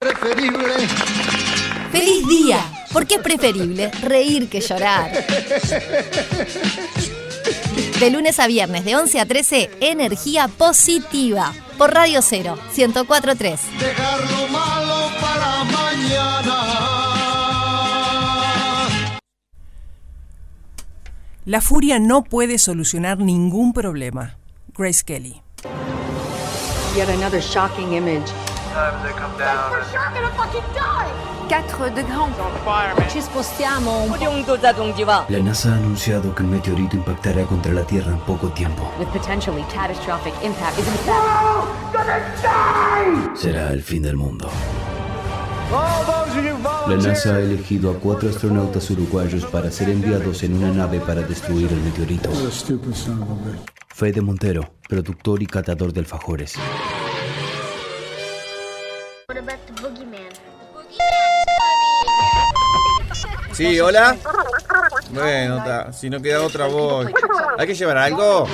[0.00, 0.88] Preferible.
[1.92, 2.58] ¡Feliz día!
[2.90, 5.12] Porque es preferible reír que llorar.
[8.00, 11.52] De lunes a viernes, de 11 a 13, energía positiva.
[11.76, 13.58] Por Radio 0, 104.3.
[13.78, 16.56] Dejar lo malo para mañana.
[21.44, 24.38] La furia no puede solucionar ningún problema.
[24.74, 25.42] Grace Kelly.
[26.96, 28.32] Yet another shocking image.
[28.70, 29.84] Sometimes they come down and
[31.74, 33.10] 4 degrés.
[33.10, 35.26] Ci spostiamo un po'.
[35.28, 38.88] La NASA ha anunciado que un meteorito impactará contra la Tierra en poco tiempo.
[39.00, 41.18] With potentially catastrophic impact is in fact
[43.34, 44.48] Será el fin del mundo.
[46.86, 51.22] La NASA ha elegido a cuatro astronautas uruguayos para ser enviados en una nave para
[51.22, 52.30] destruir el meteorito.
[53.88, 56.54] Fede Montero, productor y catador de alfajores.
[63.60, 64.16] Sí, hola.
[65.10, 67.08] Bueno, ta, si no queda otra voz.
[67.58, 68.46] ¿Hay que llevar algo?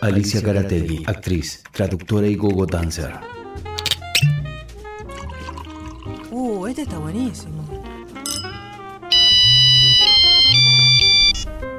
[0.00, 3.12] Alicia Carategui, actriz, traductora y gogo dancer.
[6.30, 7.64] Uh, este está buenísimo.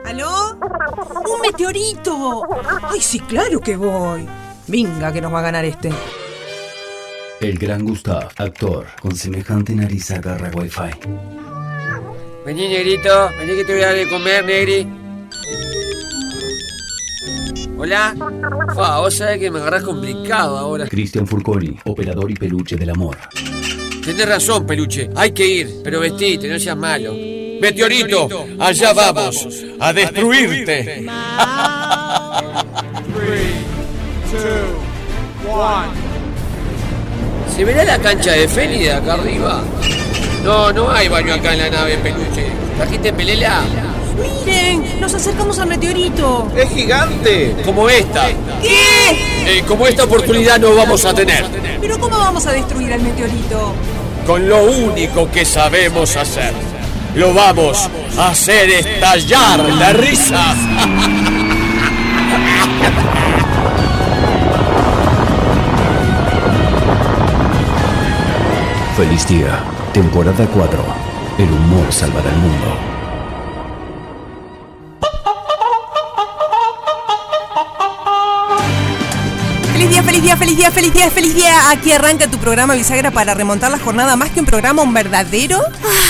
[0.04, 0.58] ¿Aló?
[0.60, 2.44] ¡Un meteorito!
[2.84, 4.28] ¡Ay, sí, claro que voy!
[4.68, 5.90] Venga, que nos va a ganar este.
[7.46, 10.90] El gran Gustav, actor, con semejante nariz agarra wifi.
[12.44, 14.88] Vení, negrito, vení que te voy a dar de comer, negri.
[17.78, 18.16] Hola.
[18.74, 20.88] Fa, vos sabés que me agarrás complicado ahora.
[20.88, 23.16] Cristian Furconi, operador y peluche del amor.
[24.04, 25.12] Tenés razón, peluche.
[25.16, 27.14] Hay que ir, pero vestite, no seas malo.
[27.14, 29.48] Meteorito, allá vamos,
[29.80, 31.06] a destruirte.
[37.56, 39.64] ¿Se verá la cancha de Feli de acá arriba?
[40.44, 42.48] No, no hay baño acá en la nave, peluche.
[42.76, 43.62] ¿Trajiste pelela?
[44.46, 45.00] ¡Miren!
[45.00, 46.52] ¡Nos acercamos al meteorito!
[46.54, 47.56] ¡Es gigante!
[47.64, 48.28] Como esta.
[48.62, 49.12] ¿Qué?
[49.48, 51.46] Eh, como esta oportunidad no vamos a tener.
[51.80, 53.74] ¿Pero cómo vamos a destruir al meteorito?
[54.28, 56.52] Con lo único que sabemos hacer.
[57.16, 60.56] Lo vamos a hacer estallar la risa.
[68.98, 69.64] Feliz día,
[69.94, 70.86] temporada 4.
[71.38, 72.78] El humor salvará el mundo.
[79.74, 81.70] ¡Feliz día, feliz día, feliz día, feliz día, feliz día!
[81.70, 85.60] Aquí arranca tu programa Bisagra para remontar la jornada más que un programa, un verdadero.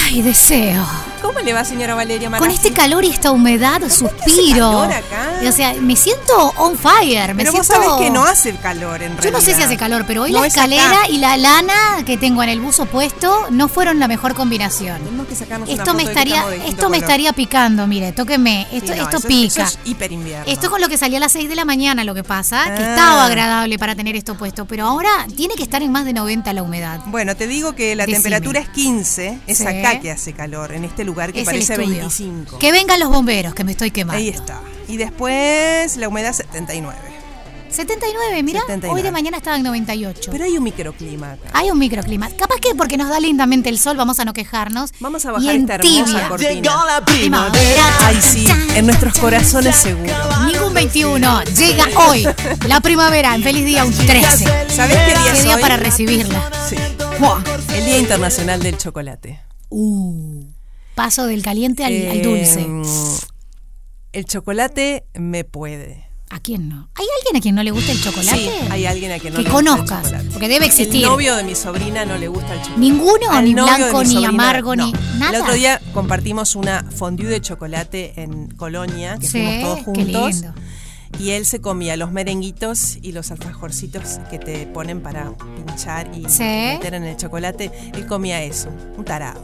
[0.05, 0.85] Ay, deseo.
[1.21, 2.55] ¿Cómo le va, señora Valeria Con Marazzi?
[2.55, 4.71] este calor y esta humedad, suspiro.
[4.71, 5.34] calor acá?
[5.47, 7.33] O sea, me siento on fire.
[7.33, 7.85] Me Pero vos siento...
[7.87, 9.23] sabés que no hace calor en realidad.
[9.23, 11.73] Yo no sé si hace calor, pero hoy No la es escalera y la lana
[12.05, 14.99] que tengo en el buzo puesto no fueron la mejor combinación.
[15.03, 18.11] Tenemos que sacarnos una Esto me foto que estaría, de esto me estaría picando, mire,
[18.11, 18.67] tóqueme.
[18.71, 19.63] Esto, Sí, no, esto eso- pica.
[19.63, 20.45] Eso es hiper invierno.
[20.51, 22.83] Esto con lo que salía a las 6 de la mañana, lo que pasa, que
[22.83, 22.89] Ah.
[22.95, 26.53] estaba agradable para tener esto puesto, pero ahora tiene que estar en más de 90
[26.53, 26.99] la humedad.
[27.07, 28.23] Bueno, te digo que la Decime.
[28.23, 29.67] temperatura es 15, es Sí.
[29.67, 31.89] acá que hace calor, en este lugar que Es el parece estudio.
[31.99, 32.59] 25.
[32.59, 34.17] Que vengan los bomberos, que me estoy quemando.
[34.19, 34.59] Ahí está.
[34.87, 36.97] Y después la humedad 79.
[37.69, 38.95] 79, mira, 79.
[38.95, 40.29] hoy de mañana estaba en 98.
[40.31, 41.49] Pero hay un microclima acá.
[41.51, 42.29] Hay un microclima.
[42.29, 44.91] Capaz que porque nos da lindamente el sol, vamos a no quejarnos.
[45.01, 46.29] Vamos a Y bajar en esta hermosa tibia.
[46.29, 47.05] cortina.
[47.05, 47.83] Primavera.
[48.05, 50.13] Ay, sí, en nuestros corazones seguro.
[50.45, 51.43] Ningún 21.
[51.57, 52.25] Llega hoy.
[52.67, 53.35] La primavera.
[53.35, 54.45] En feliz día, un 13.
[54.69, 55.61] ¿Sabés qué día Qué es día hoy?
[55.61, 56.49] para recibirla.
[56.69, 56.77] Sí.
[57.75, 59.41] El Día Internacional del Chocolate.
[59.69, 60.45] Uh,
[60.93, 62.65] paso del caliente al, al dulce.
[64.15, 66.05] El chocolate me puede.
[66.29, 66.89] ¿A quién no?
[66.95, 68.37] ¿Hay alguien a quien no le gusta el chocolate?
[68.37, 70.29] Sí, hay alguien a quien no que le gusta el conozcas, chocolate.
[70.31, 71.03] porque debe existir.
[71.03, 72.79] El novio de mi sobrina no le gusta el chocolate.
[72.79, 74.85] Ninguno, Al ni blanco, ni sobrina, amargo, no.
[74.85, 75.35] ni nada.
[75.35, 79.83] El otro día compartimos una fondue de chocolate en Colonia, que Sí, fuimos todos qué
[79.83, 80.31] juntos.
[80.35, 80.53] lindo.
[81.19, 85.31] Y él se comía los merenguitos y los alfajorcitos que te ponen para
[85.65, 86.43] pinchar y Sí.
[86.43, 87.71] meter en el chocolate.
[87.93, 89.41] Él comía eso, un tarado.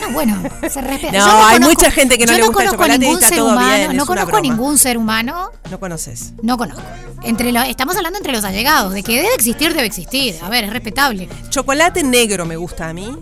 [0.00, 1.12] No, bueno, se respeta.
[1.18, 3.28] No, Yo hay mucha gente que no yo le gusta el chocolate y ningún está
[3.28, 6.32] ser todo humano, bien, no conozco a ningún ser humano, No conoces.
[6.42, 6.82] no conozco.
[7.22, 10.34] Entre los, estamos hablando entre los allegados, de que debe existir, debe existir.
[10.42, 11.28] A ver, es respetable.
[11.50, 13.16] Chocolate negro me gusta a mí.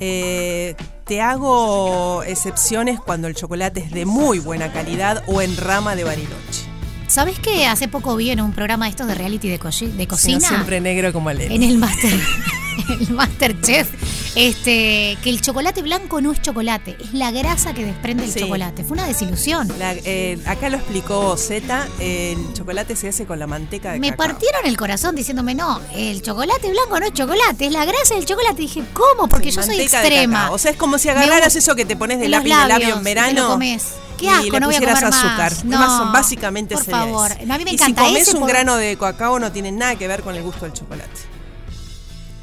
[0.00, 0.74] Eh,
[1.04, 6.04] te hago excepciones cuando el chocolate es de muy buena calidad o en rama de
[6.04, 6.67] bariloche.
[7.08, 10.06] ¿Sabes que hace poco vi en un programa de estos de reality de, co- de
[10.06, 10.40] cocina?
[10.40, 12.12] siempre negro como el En el Master,
[12.88, 13.88] el Masterchef,
[14.34, 18.40] Este, que el chocolate blanco no es chocolate, es la grasa que desprende el Sí.
[18.40, 18.84] chocolate.
[18.84, 19.66] Fue una desilusión.
[19.78, 24.10] La- eh, acá lo explicó Z, el chocolate se hace con la manteca de Me
[24.10, 24.28] cacao.
[24.28, 28.26] partieron el corazón diciéndome, no, el chocolate blanco no es chocolate, es la grasa del
[28.26, 28.62] chocolate.
[28.62, 29.28] dije, ¿cómo?
[29.28, 30.50] Porque yo soy extrema.
[30.52, 32.94] O sea, es como si agarraras eso que te pones de lápiz de labio en
[32.94, 33.42] y te verano.
[33.42, 33.84] lo comes.
[34.16, 35.02] Qué y asco, le no voy a comer más.
[35.04, 35.52] azúcar.
[35.64, 35.78] No.
[35.78, 37.30] Más- básicamente Por favor.
[37.32, 37.48] es.
[37.50, 39.70] A mí me y encanta si comes ese un por- grano de cacao no tiene
[39.72, 41.10] nada que ver con el gusto del chocolate.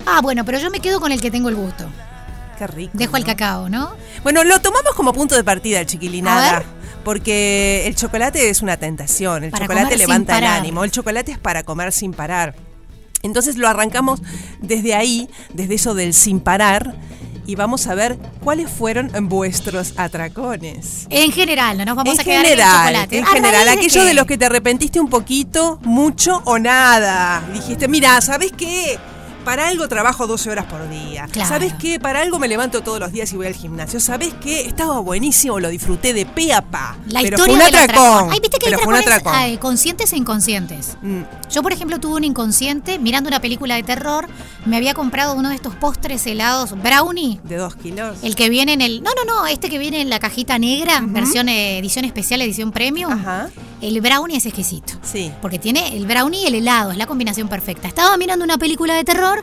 [0.06, 1.86] Ah, bueno, pero yo me quedo con el que tengo el gusto.
[2.58, 2.92] Qué rico.
[2.94, 3.92] Dejo el cacao, ¿no?
[4.24, 6.64] Bueno, lo tomamos como punto de partida, chiquilinada.
[7.04, 9.44] Porque el chocolate es una tentación.
[9.44, 10.84] El Para chocolate levanta el ánimo.
[10.84, 12.56] El chocolate es para comer sin parar.
[13.22, 14.22] Entonces lo arrancamos
[14.60, 16.96] desde ahí, desde eso del sin parar.
[17.48, 21.06] Y vamos a ver cuáles fueron vuestros atracones.
[21.12, 23.18] En general, no nos vamos en a quedar general, en el chocolate.
[23.20, 24.08] en ¿A general, de aquello qué?
[24.08, 27.44] de los que te arrepentiste un poquito, mucho o nada.
[27.54, 28.98] Dijiste, mira, ¿sabes qué?
[29.46, 31.28] Para algo trabajo 12 horas por día.
[31.32, 31.48] Claro.
[31.48, 32.00] ¿Sabes qué?
[32.00, 34.00] Para algo me levanto todos los días y voy al gimnasio.
[34.00, 34.62] ¿Sabes qué?
[34.62, 36.98] Estaba buenísimo, lo disfruté de pe a pa.
[37.08, 38.30] La pero historia fue un atracón.
[38.32, 39.34] Ay, viste que pero hay fue un atracón.
[39.36, 40.98] ay, conscientes e inconscientes.
[41.02, 41.22] Mm,
[41.52, 44.28] Yo, por ejemplo, tuve un inconsciente mirando una película de terror.
[44.66, 47.40] Me había comprado uno de estos postres helados brownie.
[47.44, 48.18] de dos kilos.
[48.24, 49.04] El que viene en el.
[49.04, 49.46] No, no, no.
[49.48, 53.12] Este que viene en la cajita negra, versión eh, edición especial, edición premium.
[53.12, 53.50] Ajá.
[53.82, 54.94] El brownie es exquisito.
[55.04, 55.32] Sí.
[55.42, 57.88] Porque tiene el brownie y el helado, es la combinación perfecta.
[57.88, 59.35] Estaba mirando una película de terror,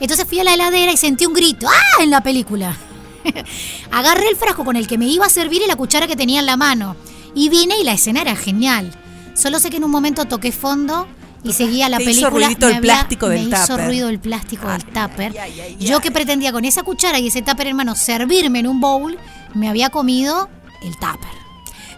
[0.00, 1.66] entonces fui a la heladera y sentí un grito.
[1.68, 2.02] ¡Ah!
[2.02, 2.76] en la película.
[3.90, 6.40] Agarré el frasco con el que me iba a servir y la cuchara que tenía
[6.40, 6.96] en la mano.
[7.34, 8.92] Y vine y la escena era genial.
[9.34, 11.06] Solo sé que en un momento toqué fondo
[11.42, 12.46] y seguía la Te hizo película.
[12.46, 15.38] ruidito me el había- plástico del Me hizo ruido el plástico del tupper.
[15.40, 18.66] ay, ay, Yo que pretendía con esa cuchara y ese tupper en mano servirme en
[18.68, 19.18] un bowl,
[19.54, 20.48] me había comido
[20.82, 21.34] el tupper.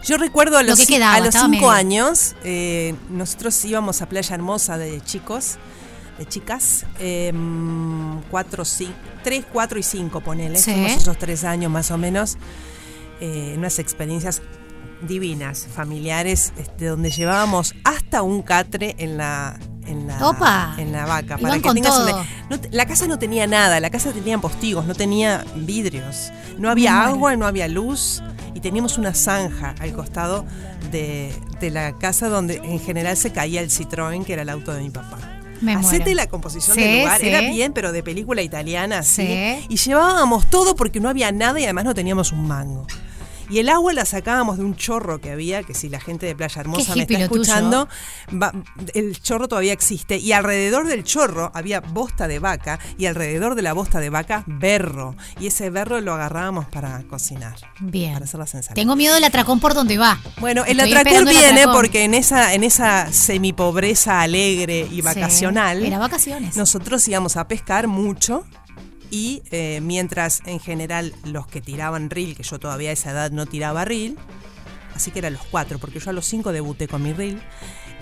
[0.05, 1.71] Yo recuerdo a Lo los, que ci- quedaba, a los estaba cinco medio.
[1.71, 5.57] años, eh, nosotros íbamos a Playa Hermosa de chicos,
[6.17, 7.31] de chicas, eh,
[8.31, 8.93] cuatro, cinco,
[9.23, 10.57] tres, cuatro y cinco, ponele.
[10.57, 10.71] Sí.
[10.85, 12.37] Esos tres años más o menos.
[13.19, 14.41] eh, unas experiencias
[15.01, 20.75] divinas, familiares, este, donde llevábamos hasta un catre en la en la, Opa.
[20.77, 21.37] en la vaca.
[21.37, 24.93] Para que tengas una- no la casa no tenía nada, la casa tenía postigos, no
[24.95, 28.21] tenía vidrios, no había agua, no había luz
[28.53, 30.45] y teníamos una zanja al costado
[30.91, 34.73] de, de la casa donde en general se caía el Citroën, que era el auto
[34.73, 35.17] de mi papá.
[35.61, 36.15] Me Hacete muero.
[36.15, 37.27] la composición Sí, del lugar, sí.
[37.27, 39.25] era bien, pero de película italiana, sí.
[39.27, 39.65] Sí.
[39.69, 42.85] Y llevábamos todo porque no había nada y además no teníamos un mango.
[43.49, 46.35] Y el agua la sacábamos de un chorro que había, que si la gente de
[46.35, 47.87] Playa Hermosa me está escuchando,
[48.31, 48.53] va-
[48.93, 50.17] el chorro todavía existe.
[50.17, 54.43] Y alrededor del chorro había bosta de vaca y alrededor de la bosta de vaca
[54.47, 55.15] berro.
[55.39, 57.55] Y ese berro lo agarrábamos para cocinar.
[57.79, 58.13] Bien.
[58.13, 58.75] Para hacer las ensaladas.
[58.75, 60.19] Tengo miedo del atracón por donde va.
[60.39, 61.75] Bueno, el Estoy atracón el viene atracón.
[61.75, 66.57] porque en esa, en esa semipobreza alegre y Sí, vacacional, Era vacaciones.
[66.57, 68.45] nosotros íbamos a pescar mucho
[69.11, 73.31] y eh, mientras en general los que tiraban reel, que yo todavía a esa edad
[73.31, 74.17] no tiraba reel,
[74.95, 77.41] así que eran los cuatro, porque yo a los cinco debuté con mi reel,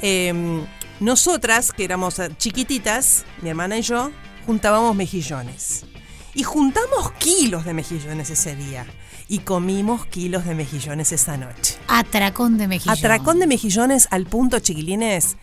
[0.02, 0.66] eh,
[1.00, 4.12] nosotras, que éramos eh, chiquititas, mi hermana y yo,
[4.46, 5.86] juntábamos mejillones.
[6.34, 8.86] Y juntamos kilos de mejillones ese día.
[9.28, 11.78] Y comimos kilos de mejillones esa noche.
[11.88, 12.98] Atracón de mejillón.
[12.98, 15.38] Atracón de mejillones al punto, chiquilines,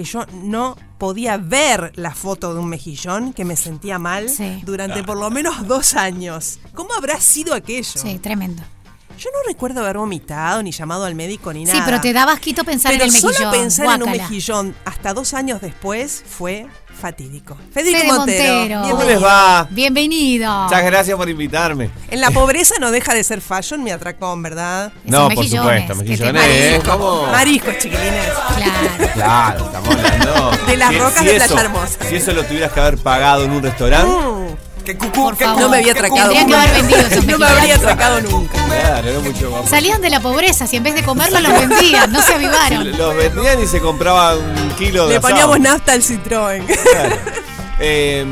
[0.00, 4.62] que yo no podía ver la foto de un mejillón, que me sentía mal Sí.
[4.64, 6.58] durante por lo menos dos años.
[6.74, 8.00] ¿Cómo habrá sido aquello?
[8.00, 8.62] Sí, tremendo.
[9.18, 11.84] Yo no recuerdo haber vomitado, ni llamado al médico, ni Sí, nada.
[11.84, 13.34] pero te daba asquito pensar Pero en el mejillón.
[13.34, 16.66] solo pensar en un mejillón hasta dos años después fue
[16.98, 17.56] fatídico.
[17.72, 18.54] Federico Fede Montero.
[18.54, 18.82] Montero.
[18.96, 19.66] ¿Cómo les va?
[19.70, 20.64] Bienvenido.
[20.64, 21.90] Muchas gracias por invitarme.
[22.10, 24.92] En la pobreza no deja de ser fashion mi atracón, ¿verdad?
[25.04, 26.42] No, por supuesto, mejillones.
[26.46, 26.80] ¿eh?
[26.84, 27.26] ¿Cómo?
[27.26, 28.26] Mariscos, chiquilines.
[28.56, 29.10] Claro.
[29.20, 30.50] Claro, estamos hablando.
[30.66, 31.98] De las rocas de Playa Hermosa.
[32.08, 34.08] Si eso lo tuvieras que haber pagado en un restaurante.
[34.08, 34.69] Mm.
[34.94, 35.60] Por favor.
[35.60, 36.30] no me había atracado.
[36.30, 36.62] Tendrían que nunca.
[36.62, 38.64] haber vendido esos no me habría atracado nunca.
[38.66, 39.68] Claro, era mucho más.
[39.70, 42.96] Salían de la pobreza, si en vez de comerlos los vendían, no se avivaron.
[42.96, 45.30] Los vendían y se compraban un kilo de Le asado.
[45.32, 46.64] poníamos nafta al Citroën.
[46.66, 47.16] Claro.
[47.82, 48.26] Eh,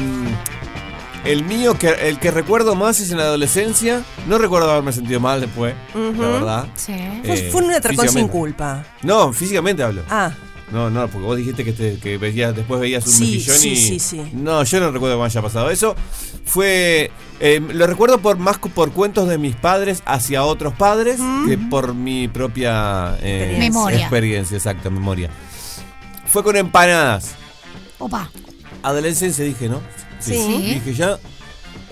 [1.25, 4.03] el mío, que, el que recuerdo más es en la adolescencia.
[4.27, 6.67] No recuerdo haberme sentido mal después, la verdad.
[6.75, 6.95] Sí.
[7.25, 8.33] Fue, Eh, fue un atracón sin físicamente.
[8.33, 8.85] culpa.
[9.03, 10.03] No, físicamente hablo.
[10.11, 10.31] Ah,
[10.73, 13.77] No, no, porque vos dijiste que, te- que veías, después veías un Sí, sí, y.
[13.77, 14.23] sí, sí.
[14.35, 15.97] No, yo no recuerdo que me haya pasado eso.
[16.45, 17.11] Fue.
[17.41, 21.95] eh, lo recuerdo por más por cuentos de mis padres hacia otros padres que por
[21.95, 23.59] mi propia eh, Experiencia.
[23.71, 23.99] Memoria.
[24.01, 25.31] experiencia, exacta, memoria.
[26.27, 27.35] Fue con empanadas.
[27.99, 28.31] Opa.
[28.83, 29.81] Adolescencia dije, ¿no?
[30.21, 30.35] Sí.
[30.75, 31.19] Dije ya.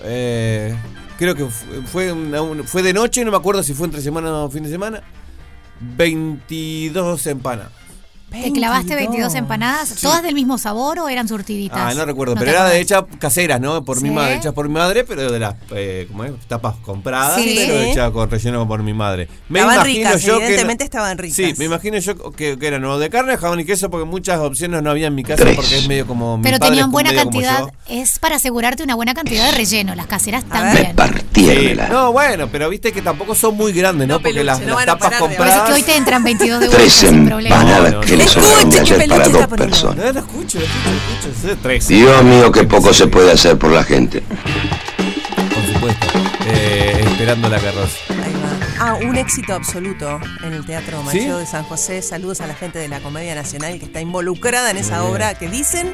[0.03, 0.75] eh,
[1.17, 4.31] creo que fu- fue, una- fue de noche, no me acuerdo si fue entre semana
[4.43, 5.01] o fin de semana.
[5.79, 7.71] 22 empanadas.
[8.29, 9.95] ¿Te clavaste 22 empanadas?
[10.01, 11.79] ¿Todas del mismo sabor o eran surtiditas?
[11.81, 12.81] Ah, no recuerdo, te pero era de acordás?
[13.09, 13.83] hecha caseras, ¿no?
[13.85, 16.33] Por mi madre, hechas por mi madre, pero de las eh, ¿cómo es?
[16.47, 17.53] tapas compradas, Sí.
[17.57, 19.29] pero hechas con relleno por mi madre.
[19.49, 21.35] Estaban ricas, yo evidentemente que estaban ricas.
[21.37, 24.39] Sí, me imagino yo que, que eran o de carne, jamón y queso, porque muchas
[24.39, 27.13] opciones no había en mi casa, porque es medio como mi Pero padre tenían buena
[27.13, 27.71] cantidad.
[27.87, 29.95] Es para asegurarte una buena cantidad de relleno.
[29.95, 30.93] Las caseras también.
[31.33, 31.75] Sí.
[31.89, 34.19] No, bueno, pero viste que tampoco son muy grandes, ¿no?
[34.21, 35.67] Porque las, no tapas parar de- Por eso es compradas.
[35.69, 38.01] que hoy te entran 22 de vuelta sin problema.
[38.25, 40.05] Sobraron de Escuche, ayer para dos personas.
[40.05, 41.87] No, no escucho, escucho, escucho.
[41.93, 44.21] Dios mío, que poco se puede hacer por la gente.
[44.21, 46.07] Por supuesto.
[46.47, 47.97] Eh, esperando la carroza.
[48.09, 48.67] Ahí va.
[48.79, 51.19] Ah, un éxito absoluto en el Teatro ¿Sí?
[51.19, 52.01] Mayo de San José.
[52.01, 55.11] Saludos a la gente de la Comedia Nacional que está involucrada en esa Bien.
[55.11, 55.91] obra que dicen,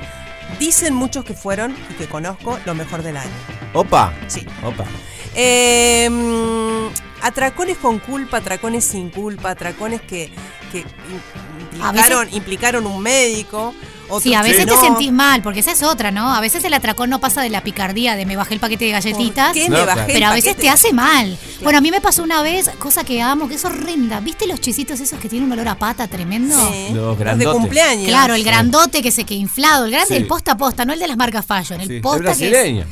[0.59, 3.31] dicen muchos que fueron y que conozco lo mejor del año.
[3.73, 4.13] Opa.
[4.27, 4.45] Sí.
[4.63, 4.85] Opa.
[5.35, 6.09] Eh,
[7.23, 10.31] atracones con culpa, atracones sin culpa, atracones que,
[11.73, 13.73] implicaron, veces- implicaron un médico.
[14.21, 14.75] Sí, a veces no.
[14.75, 16.35] te sentís mal, porque esa es otra, ¿no?
[16.35, 18.91] A veces el atracón no pasa de la picardía de me bajé el paquete de
[18.91, 19.47] galletitas.
[19.47, 21.35] ¿Por qué me bajé el Pero a veces te hace mal.
[21.63, 24.19] Bueno, a mí me pasó una vez, cosa que amo, que es horrenda.
[24.19, 26.55] ¿Viste los chisitos esos que tienen un olor a pata tremendo?
[26.69, 26.93] Sí.
[26.93, 27.53] Los de grandotes.
[27.59, 28.07] cumpleaños.
[28.07, 30.15] Claro, el grandote que se que inflado, el grande, Sí.
[30.21, 32.85] el posta a posta, no el de las marcas fashion, el Sí, posta que es,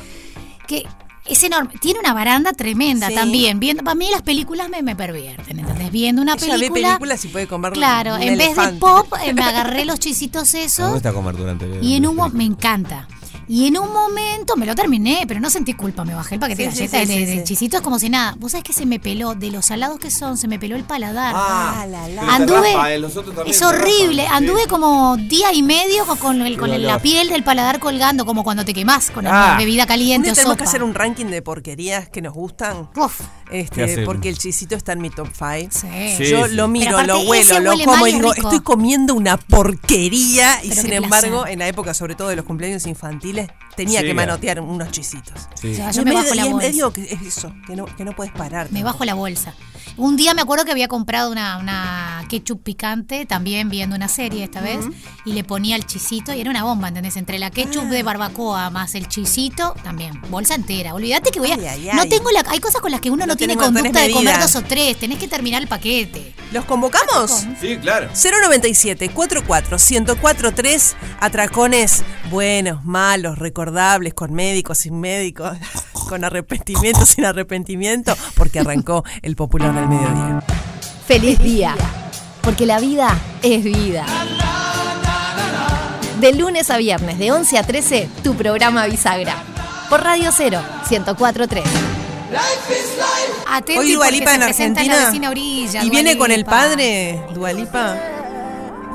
[0.65, 0.87] que
[1.33, 1.73] es enorme.
[1.81, 3.15] Tiene una baranda tremenda Sí.
[3.15, 3.59] también.
[3.59, 5.91] Viendo, para mí las películas me, me pervierten, ¿entendés?
[5.91, 6.87] Viendo una Ella ve película.
[6.89, 10.53] películas y puede comer Claro, un en vez de pop, eh, me agarré los chisitos
[10.53, 13.07] Me esos gusta comer durante el y en un la mo- me encanta.
[13.47, 16.71] Y en un momento me lo terminé, pero no sentí culpa, me bajé el paquete
[16.71, 17.43] Sí, de galletas sí, de, sí, de sí.
[17.43, 18.35] chisitos como si nada.
[18.39, 20.83] Vos sabés que se me peló, de los salados que son, se me peló el
[20.83, 21.33] paladar.
[21.35, 22.21] Ah, la, la.
[22.21, 23.01] Te Anduve, raspa, eh,
[23.47, 24.29] es horrible, sí.
[24.31, 28.25] anduve como día y medio con, con el- con el- la piel del paladar colgando,
[28.25, 29.29] como cuando te quemás con Ah.
[29.29, 30.63] una bebida Un caliente día o tenemos sopa.
[30.63, 32.89] que hacer un ranking de porquerías que nos gustan.
[32.95, 35.69] Uf, ¿Qué Este, porque el chisito está en mi top 5.
[35.71, 35.87] sí.
[36.17, 36.25] Sí.
[36.29, 38.47] Yo lo miro, lo huelo, lo como y digo, rico.
[38.47, 40.63] estoy comiendo una porquería.
[40.63, 41.53] Y sin embargo, placer.
[41.53, 45.47] en la época, sobre todo de los cumpleaños infantiles, tenía Sí, que manotear unos chisitos.
[45.55, 45.71] Sí.
[45.71, 46.67] O sea, Y yo en me medio- bajo la bolsa.
[46.67, 48.71] medio que es eso, que no, que no puedes parar.
[48.71, 49.53] Me bajo la bolsa.
[49.97, 54.43] Un día me acuerdo que había comprado una, una ketchup picante, también viendo una serie
[54.43, 54.79] esta vez,
[55.25, 57.17] y le ponía el chisito y era una bomba, ¿entendés?
[57.17, 57.89] Entre la ketchup Ah.
[57.89, 60.93] de barbacoa más el chisito, también, bolsa entera.
[60.93, 61.55] Olvídate que voy a...
[61.55, 62.09] Ay, ay, No ay.
[62.09, 62.43] tengo la...
[62.47, 64.97] Hay cosas con las que uno no, No tiene conducta de comer dos o tres,
[64.97, 66.33] tenés que terminar el paquete.
[66.51, 67.45] ¿Los convocamos?
[67.59, 68.09] Sí, claro.
[68.13, 75.57] 097 44 1043 atracones buenos, malos, recordables, con médicos, sin médicos,
[76.07, 80.43] con arrepentimiento, sin arrepentimiento, porque arrancó el popular del mediodía.
[81.05, 81.75] Feliz día,
[82.41, 84.05] porque la vida es vida.
[86.19, 89.35] De lunes a viernes, de 11 a 13, tu programa Bisagra.
[89.89, 91.63] Por Radio 0, 1043.
[93.47, 95.11] Atenti Hoy Dualipa en Argentina.
[95.11, 98.20] la orilla, y viene con el padre, Dualipa.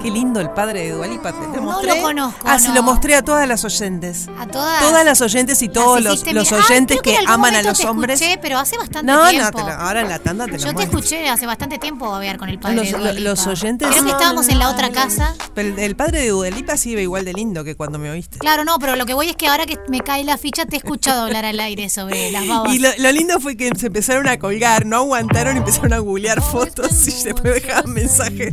[0.02, 1.32] Qué lindo el padre de Dualipa.
[1.32, 1.96] ¿Te, te No mostré?
[1.96, 2.74] lo conozco, Ah, se no.
[2.76, 4.28] lo mostré a todas las oyentes.
[4.38, 4.80] A todas.
[4.80, 8.20] Todas las oyentes y todos los, los Ay, oyentes que, aman a los te hombres.
[8.20, 9.58] Escuché, pero hace bastante No, no, tiempo.
[9.58, 12.36] te lo- ahora en la tanda te lo Yo te escuché hace bastante tiempo babear
[12.36, 13.30] con el padre Los- de Dua Lipa.
[13.30, 14.94] los oyentes- Creo que no, estábamos no, en la no, otra no.
[14.94, 15.34] casa.
[15.54, 18.38] Pero el, padre de Dualipa sí iba igual de lindo que cuando me oíste.
[18.38, 20.76] Claro, no, pero lo que voy es que ahora que me cae la ficha te
[20.76, 22.72] he escuchado hablar al aire sobre las babas.
[22.72, 25.98] Y lo, lo lindo fue que se empezaron a colgar, no aguantaron y empezaron a
[25.98, 28.52] googlear fotos y después dejaban mensajes.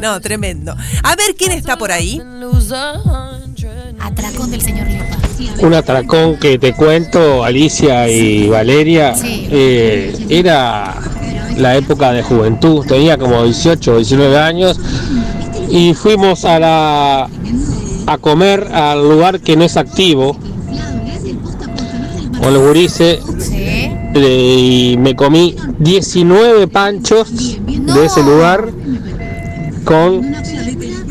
[0.00, 0.74] No, tremendo.
[1.02, 2.20] A ver quién está por ahí.
[4.00, 5.04] Atracón del señor Lipa.
[5.66, 9.46] Un atracón que te cuento, Alicia y Valeria, Sí.
[9.50, 10.94] eh, era
[11.56, 14.78] la época de juventud, tenía como 18 o 19 años
[15.70, 17.28] y fuimos a la
[18.06, 20.36] a comer al lugar que no es activo,
[22.42, 23.54] con los gurises, Sí.
[24.14, 28.70] eh, y me comí 19 panchos de ese lugar
[29.84, 30.34] con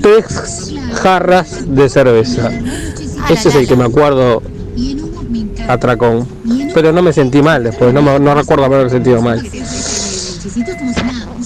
[0.01, 2.49] tres jarras de cerveza.
[3.29, 4.41] Ese es el que me acuerdo
[5.67, 6.27] atracón.
[6.73, 9.41] Pero no me sentí mal después, no, me- no recuerdo haberme sentido mal.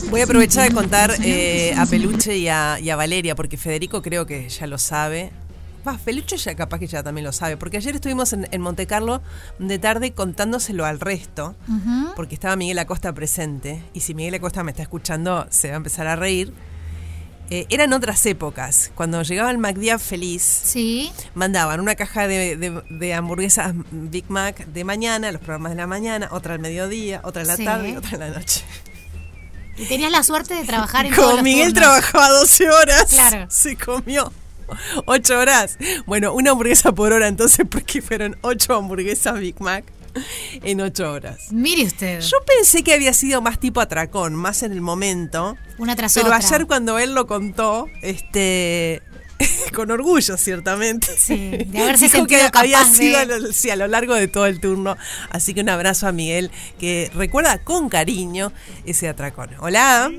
[0.10, 4.02] Voy a aprovechar de contar eh, a Peluche y a, y a Valeria, porque Federico
[4.02, 5.32] creo que ya lo sabe.
[5.88, 8.86] Va, Peluche ya capaz que ya también lo sabe, porque ayer estuvimos en, en Monte
[8.88, 9.22] Carlo
[9.60, 12.14] de tarde contándoselo al resto, Ujú.
[12.16, 15.78] porque estaba Miguel Acosta presente, y si Miguel Acosta me está escuchando, se va a
[15.78, 16.54] empezar a reír.
[17.50, 21.12] Eh, eran otras épocas, cuando llegaba el McDiab feliz, Sí.
[21.36, 25.86] mandaban una caja de, de- de hamburguesas Big Mac de mañana, los programas de la
[25.88, 27.66] mañana, otra al mediodía, otra en la Sí.
[27.66, 28.64] tarde y otra en la noche.
[29.78, 33.48] Y tenías la suerte de trabajar en Como Miguel trabajaba 12 horas, Claro.
[33.50, 34.32] se comió
[35.06, 35.78] 8 horas.
[36.06, 39.84] Bueno, una hamburguesa por hora, entonces, porque fueron 8 hamburguesas Big Mac.
[40.64, 41.52] en ocho horas.
[41.52, 42.20] Mire usted.
[42.22, 45.58] Yo pensé que había sido más tipo atracón, más en el momento.
[45.78, 46.38] Una tras Pero otra.
[46.38, 49.02] ayer cuando él lo contó, este
[49.74, 51.08] con orgullo ciertamente.
[51.18, 54.14] Sí, de haberse Dijo sentido que había sido de- a lo, sí, a lo largo
[54.16, 54.96] de todo el turno.
[55.30, 58.52] Así que un abrazo a Miguel que recuerda con cariño
[58.86, 59.50] ese atracón.
[59.60, 60.12] Hola.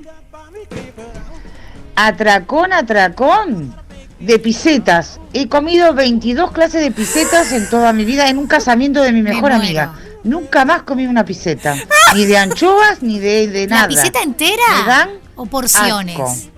[1.96, 3.74] Atracón, atracón.
[4.20, 5.20] De pisetas.
[5.32, 9.22] He comido 22 clases de pisetas en toda mi vida en un casamiento de mi
[9.22, 9.94] mejor amiga.
[10.22, 11.74] Nunca más comí una piseta.
[12.14, 13.82] Ni de anchoas ni de, de nada.
[13.82, 14.62] ¿La piseta entera?
[14.80, 16.18] Me dan ¿O porciones?
[16.18, 16.53] asco.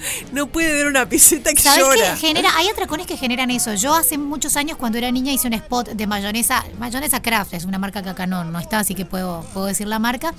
[0.32, 2.14] No puede ver una piseta que ¿Sabes llora.
[2.14, 2.50] qué genera?
[2.56, 3.74] Hay atracones que generan eso.
[3.74, 7.64] Yo hace muchos años cuando era niña hice un spot de mayonesa, mayonesa Kraft, es
[7.64, 10.34] una marca que acá no, no está, así que puedo, puedo decir la marca.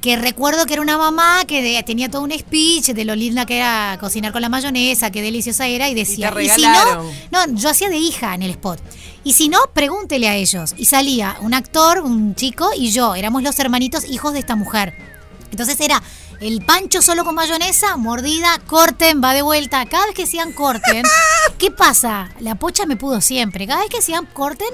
[0.00, 3.46] Que recuerdo que era una mamá que de- tenía todo un speech de lo linda
[3.46, 7.02] que era cocinar con la mayonesa, qué deliciosa era, y decía, te y, si no,
[7.32, 8.80] no, yo hacía de hija en el spot.
[9.24, 10.72] Y si no, pregúntele a ellos.
[10.76, 14.94] Y salía un actor, un chico, y yo, éramos los hermanitos hijos de esta mujer.
[15.50, 16.00] Entonces era
[16.40, 19.84] el pancho solo con mayonesa, mordida, corten, va de vuelta.
[19.86, 21.04] Cada vez que hacían corten,
[21.58, 22.30] ¿qué pasa?
[22.40, 23.66] La pocha me pudo siempre.
[23.66, 24.68] Cada vez que hacían corten,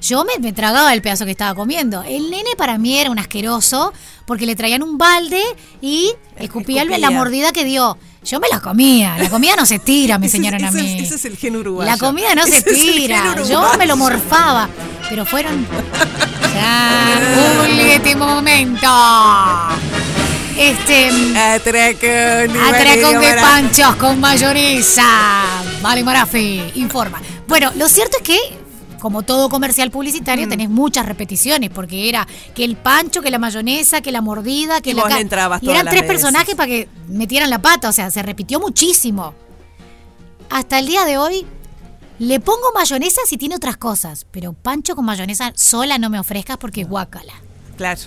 [0.00, 2.02] yo me, me tragaba el pedazo que estaba comiendo.
[2.02, 3.92] El nene para mí era un asqueroso
[4.24, 5.42] porque le traían un balde
[5.82, 6.98] y escupía, Escupía.
[6.98, 7.98] la mordida que dio.
[8.24, 9.16] Yo me la comía.
[9.18, 11.00] La comida no se tira, me enseñaron a mí.
[11.00, 11.90] ese es el gen uruguayo.
[11.90, 13.34] La comida no se Ese tira.
[13.46, 14.68] Yo me lo morfaba.
[15.08, 15.66] Pero fueron.
[16.54, 17.58] Ya,
[17.96, 18.88] último momento.
[20.60, 21.08] Este.
[21.38, 22.56] Atracón.
[22.60, 25.02] Atracón de panchos con mayonesa.
[25.80, 27.20] Vale, Marafi, informa.
[27.48, 28.38] Bueno, lo cierto es que,
[29.00, 30.50] como todo comercial publicitario, Mm.
[30.50, 34.90] tenés muchas repeticiones, porque era que el pancho, que la mayonesa, que la mordida, que
[34.90, 35.02] Y la.
[35.04, 38.22] vos le entrabas y eran tres personajes para que metieran la pata, o sea, se
[38.22, 39.34] repitió muchísimo.
[40.50, 41.46] Hasta el día de hoy.
[42.18, 46.58] Le pongo mayonesa si tiene otras cosas, pero pancho con mayonesa sola no me ofrezcas
[46.58, 47.32] porque guácala.
[47.80, 48.00] Claro.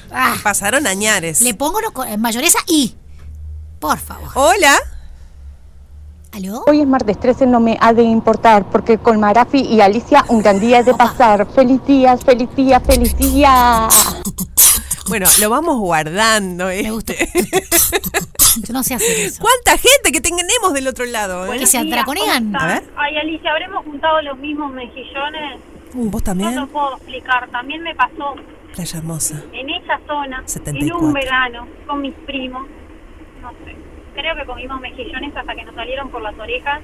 [0.44, 1.42] Pasaron añares.
[1.42, 2.94] Le pongo con- eh, mayonesa y.
[3.80, 4.30] Por favor.
[4.36, 4.78] Hola.
[6.32, 6.64] ¿Aló?
[6.68, 10.44] Hoy es martes 13, no me ha de importar, porque con Marafi y Alicia un
[10.44, 11.48] gran día es de pasar.
[11.54, 13.88] Feliz día, feliz día, feliz día.
[15.10, 16.68] Bueno, lo vamos guardando.
[16.68, 17.14] Me gusta.
[17.14, 19.42] Yo no sé hacer eso.
[19.42, 21.52] ¿Cuánta gente que tenemos del otro lado?
[21.52, 21.60] eh?
[21.60, 22.56] Que se atraconean.
[22.56, 22.84] A ver.
[22.96, 25.60] Ay, Alicia, ¿habremos juntado los mismos mejillones?
[25.94, 26.56] Uh, ¿Vos No también?
[26.56, 27.50] lo puedo explicar.
[27.52, 28.34] También me pasó
[28.74, 29.44] Playa Hermosa.
[29.54, 31.00] en esa zona, en 74.
[31.08, 32.68] un verano, con mis primos.
[33.42, 33.76] No sé.
[34.16, 36.82] Creo que comimos mejillones hasta que nos salieron por las orejas.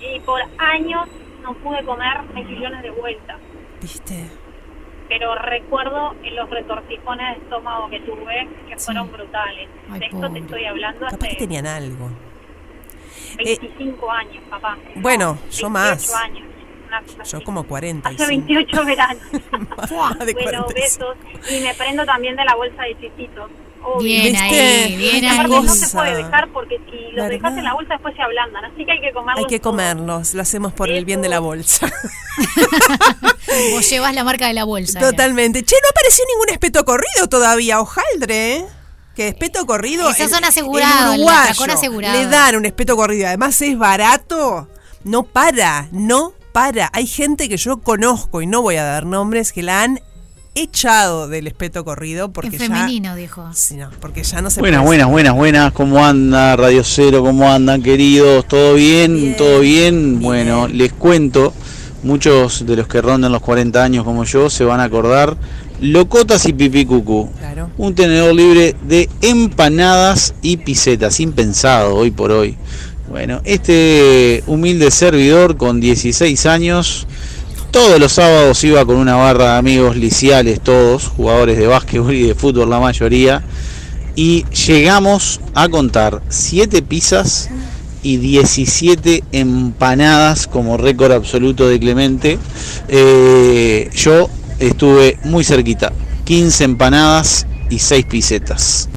[0.00, 1.08] Y por años
[1.42, 3.38] no pude comer mejillones de vuelta.
[3.80, 4.24] ¿Viste?
[5.08, 9.68] Pero recuerdo en los retortijones de estómago que tuve que fueron brutales.
[9.90, 10.32] Ay, de esto pobre.
[10.32, 12.10] te estoy hablando Capaz que hace tenían algo.
[13.36, 14.76] 25 años, papá.
[14.96, 16.14] Bueno, yo 28 más.
[16.14, 16.46] años.
[17.30, 18.08] Yo como 40.
[18.08, 19.22] Hace 28 veranos.
[19.32, 19.38] de
[20.34, 20.72] bueno, 45.
[20.74, 21.16] besos.
[21.50, 23.50] Y me prendo también de la bolsa de chisitos.
[23.86, 24.00] Obvio.
[24.02, 25.46] Bien ahí, bien ahí.
[25.46, 27.28] No se puede dejar porque si los ¿Verdad?
[27.30, 28.64] dejas en la bolsa después se ablandan.
[28.64, 29.44] Así que hay que comerlos.
[29.44, 29.72] Hay que todos.
[29.72, 31.92] comerlos, lo hacemos por el bien de la bolsa.
[33.72, 35.00] Vos llevas la marca de la bolsa.
[35.00, 35.62] Totalmente.
[35.62, 38.64] Che, no apareció ningún espeto corrido todavía, hojaldre, ¿eh?
[39.14, 40.08] Que espeto corrido.
[40.10, 41.16] Esos el- son asegurados.
[42.00, 43.28] Le dan un espeto corrido.
[43.28, 44.68] Además es barato.
[45.04, 46.88] No para, no para.
[46.92, 50.00] Hay gente que yo conozco y no voy a dar nombres que la han
[50.54, 52.58] echado del espeto corrido porque En ya.
[52.68, 53.44] femenino, dijo.
[53.52, 55.04] Sí, no, porque ya no se Buenas, puede.
[55.04, 55.72] buenas, buenas, buenas.
[55.72, 57.24] ¿Cómo anda Radio Cero?
[57.24, 58.46] ¿Cómo andan, queridos?
[58.46, 59.34] ¿Todo bien?
[59.36, 60.20] ¿Todo bien?
[60.20, 61.52] Bueno, les cuento.
[62.04, 65.36] Muchos de los que rondan los 40 años como yo se van a acordar.
[65.80, 67.30] Locotas y pipí cucú.
[67.38, 67.70] Claro.
[67.78, 71.18] Un tenedor libre de empanadas y pisetas.
[71.18, 72.56] Impensado hoy por hoy.
[73.14, 77.06] Bueno, este humilde servidor con 16 años.
[77.70, 82.26] Todos los sábados iba con una barra de amigos liciales, todos, jugadores de básquetbol y
[82.26, 83.44] de fútbol la mayoría.
[84.16, 87.50] Y llegamos a contar 7 pizzas
[88.02, 92.36] y 17 empanadas como récord absoluto de Clemente.
[92.88, 95.92] Eh, yo estuve muy cerquita,
[96.24, 98.88] 15 empanadas y 6 pisetas.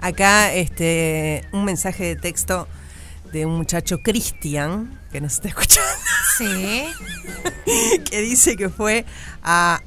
[0.00, 2.66] Acá este un mensaje de texto
[3.32, 5.88] de un muchacho Cristian que nos está escuchando.
[6.38, 6.84] Sí.
[8.10, 9.06] que dice que fue
[9.42, 9.80] a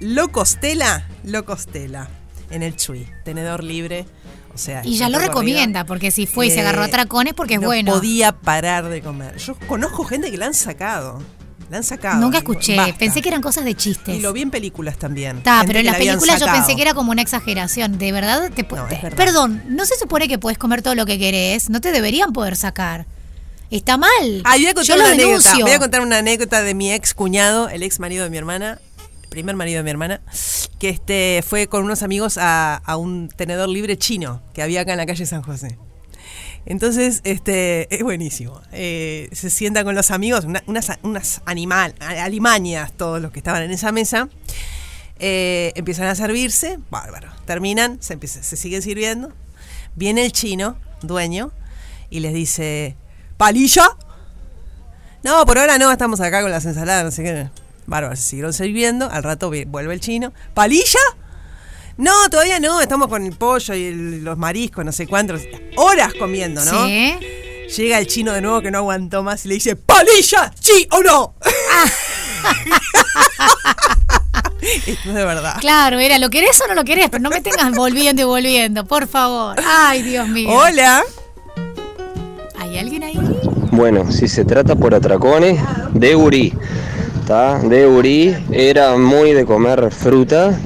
[0.00, 2.08] Locostela, Locostela,
[2.50, 4.04] en el Chuy, tenedor libre.
[4.52, 7.34] O sea, Y ya lo recomienda, porque si fue y se agarró a Eh, tracones,
[7.34, 7.92] porque es no bueno.
[7.92, 9.36] podía parar de comer.
[9.38, 11.22] Yo conozco gente que la han sacado.
[11.72, 12.20] La han sacado.
[12.20, 12.76] Nunca escuché.
[12.76, 12.98] basta.
[12.98, 14.14] Pensé que eran cosas de chistes.
[14.14, 15.38] Y lo vi en películas también.
[15.38, 17.98] Está, pero en las la películas yo pensé que era como una exageración.
[17.98, 19.16] De verdad, te, pu- te- verdad.
[19.16, 21.70] perdón, ¿no se supone que puedes comer todo lo que querés?
[21.70, 23.06] No te deberían poder sacar.
[23.70, 24.42] Está mal.
[24.44, 25.28] Ah, voy a contar yo lo una anécdota.
[25.48, 25.64] denuncio.
[25.64, 28.78] Voy a contar una anécdota de mi ex cuñado, el ex marido de mi hermana.
[29.30, 30.20] primer marido de mi hermana,
[30.78, 34.92] que este fue con unos amigos a, a un tenedor libre chino que había acá
[34.92, 35.78] en la calle San José.
[36.64, 38.60] Entonces, este, es buenísimo.
[38.72, 43.62] Eh, se sienta con los amigos, una- unas, unas animal, alimañas, todos los que estaban
[43.62, 44.28] en esa mesa.
[45.18, 47.28] Eh, empiezan a servirse, bárbaro.
[47.46, 49.32] Terminan, se, empieza- se siguen sirviendo.
[49.96, 51.52] Viene el chino, dueño,
[52.10, 52.96] y les dice,
[53.36, 53.88] ¿palilla?
[55.22, 57.48] No, por ahora no, estamos acá con las ensaladas, no sé qué.
[57.86, 60.32] Bárbaro, se siguieron sirviendo, al rato vuelve el chino.
[60.54, 60.98] ¿Palilla?
[61.96, 65.42] No, todavía no, estamos con el pollo y el- los mariscos, no sé cuántos.
[65.76, 66.86] Horas comiendo, ¿no?
[66.86, 67.14] Sí.
[67.76, 70.52] Llega el chino de nuevo que no aguantó más y le dice, ¿palilla?
[70.60, 71.34] ¿Sí o no?
[74.86, 75.56] Esto es de verdad.
[75.60, 77.08] Claro, era, ¿lo querés o no lo querés?
[77.10, 79.56] Pero no me tengas volviendo y volviendo, por favor.
[79.64, 80.50] Ay, Dios mío.
[80.50, 81.02] Hola.
[82.58, 83.18] ¿Hay alguien ahí?
[83.72, 85.60] Bueno, si se trata por atracones,
[85.92, 86.52] de Urí.
[87.26, 87.58] ¿tá?
[87.58, 90.58] De Urí era muy de comer fruta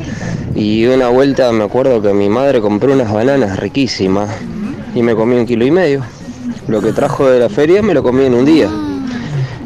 [0.56, 4.30] y una vuelta me acuerdo que mi madre compró unas bananas riquísimas
[4.94, 6.02] y me comí un kilo y medio.
[6.66, 8.70] Lo que trajo de la feria me lo comí en un día.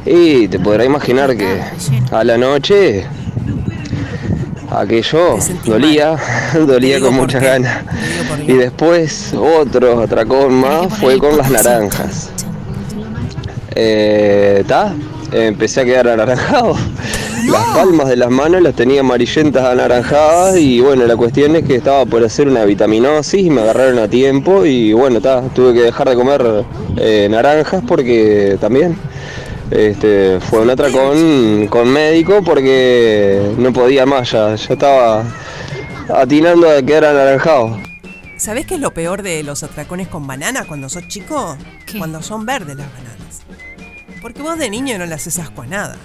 [0.05, 1.61] Y te podrás imaginar que
[2.11, 3.07] a la noche
[4.69, 6.17] aquello dolía,
[6.67, 7.85] dolía con muchas ganas.
[8.49, 12.31] Y después otro atracón más fue con las naranjas.
[13.77, 14.93] Eh, ¿tá?
[15.31, 16.75] Empecé a quedar anaranjado.
[17.51, 21.75] Las palmas de las manos las tenía amarillentas anaranjadas y bueno, la cuestión es que
[21.75, 26.09] estaba por hacer una vitaminosis y me agarraron a tiempo y bueno, tuve que dejar
[26.11, 26.65] de comer
[26.97, 28.97] eh, naranjas porque también
[29.71, 35.25] este, fue un atracón con médico porque no podía más, ya, ya estaba
[36.15, 37.79] atinando a quedar anaranjado.
[38.37, 41.57] ¿Sabés qué es lo peor de los atracones con banana cuando sos chico?
[41.99, 43.43] Cuando son verdes las bananas.
[44.23, 45.97] Porque vos de niño no le haces asco a nada.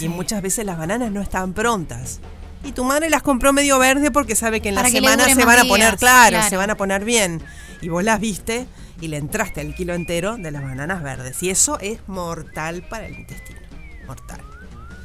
[0.00, 2.20] Y muchas veces las bananas no estaban prontas.
[2.64, 5.08] Y tu madre las compró medio verde porque sabe que en la Para que le
[5.08, 6.48] semana se van a poner, días, claro, claro.
[6.48, 7.42] se van a poner bien.
[7.80, 8.66] Y vos las viste
[9.00, 11.42] y le entraste al kilo entero de las bananas verdes.
[11.42, 13.58] Y eso es mortal para el intestino.
[14.06, 14.40] Mortal.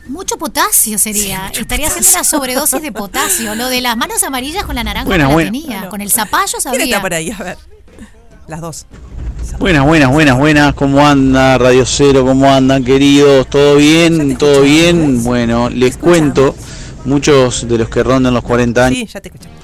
[0.07, 1.51] Mucho potasio sería.
[1.53, 3.55] Estaría haciendo una sobredosis de potasio.
[3.55, 5.51] Lo de las manos amarillas con la naranja Buena, no la buena.
[5.51, 5.89] tenía.
[5.89, 6.83] Con el zapallo ¿Quién sabía.
[6.85, 7.31] está por ahí?
[7.31, 7.57] A ver.
[8.47, 8.85] Las dos.
[9.55, 10.73] Buenas, buenas, buenas, buenas.
[10.75, 12.23] ¿Cómo anda Radio Cero?
[12.23, 13.47] ¿Cómo andan, queridos?
[13.47, 14.38] ¿Todo bien?
[14.38, 15.23] ¿Todo bien?
[15.23, 16.53] Bueno, les cuento,
[17.05, 18.99] muchos de los que rondan los 40 años.
[18.99, 19.57] Sí, ya te escuchamos.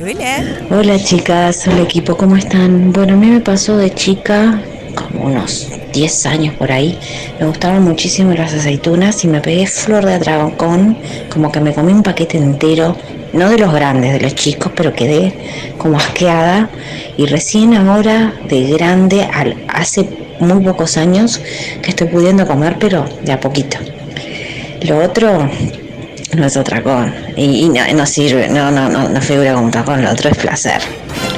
[0.00, 0.66] Hola.
[0.70, 2.92] Hola chicas, hola equipo, ¿cómo están?
[2.92, 4.60] Bueno, a mí me pasó de chica,
[4.92, 6.98] como unos 10 años por ahí,
[7.40, 10.96] me gustaban muchísimo las aceitunas y me pegué flor de atracón,
[11.30, 12.96] como que me comí un paquete entero,
[13.32, 15.32] no de los grandes, de los chicos, pero quedé
[15.78, 16.68] como asqueada
[17.16, 20.08] y recién ahora de grande, al- hace
[20.40, 21.40] muy pocos años
[21.82, 23.78] que estoy pudiendo comer, pero de a poquito.
[24.82, 25.48] Lo otro
[26.36, 30.02] no es atracón y, y no, no sirve, no, no, no, no figura como atracón,
[30.02, 30.80] lo otro es placer,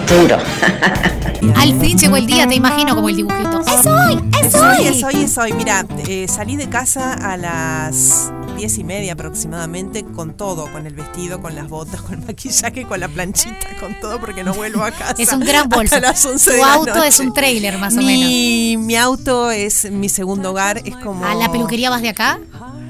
[0.07, 0.39] puro.
[1.57, 3.61] Al fin llegó el día, te imagino como el dibujito.
[3.61, 4.19] ¡Es hoy!
[4.41, 5.53] ¡Es Es hoy, es hoy, es hoy.
[5.53, 10.95] Mira, eh, salí de casa a las diez y media aproximadamente con todo, con el
[10.95, 14.85] vestido, con las botas, con el maquillaje, con la planchita, con todo, porque no vuelvo
[14.85, 15.17] a casa.
[15.19, 15.97] Es un gran bolso.
[15.97, 17.09] hasta las 11 de Tu la auto noche.
[17.09, 21.25] es un trailer, más o mi, Mi auto es mi segundo hogar, es como...
[21.27, 22.39] ¿A la peluquería vas de acá?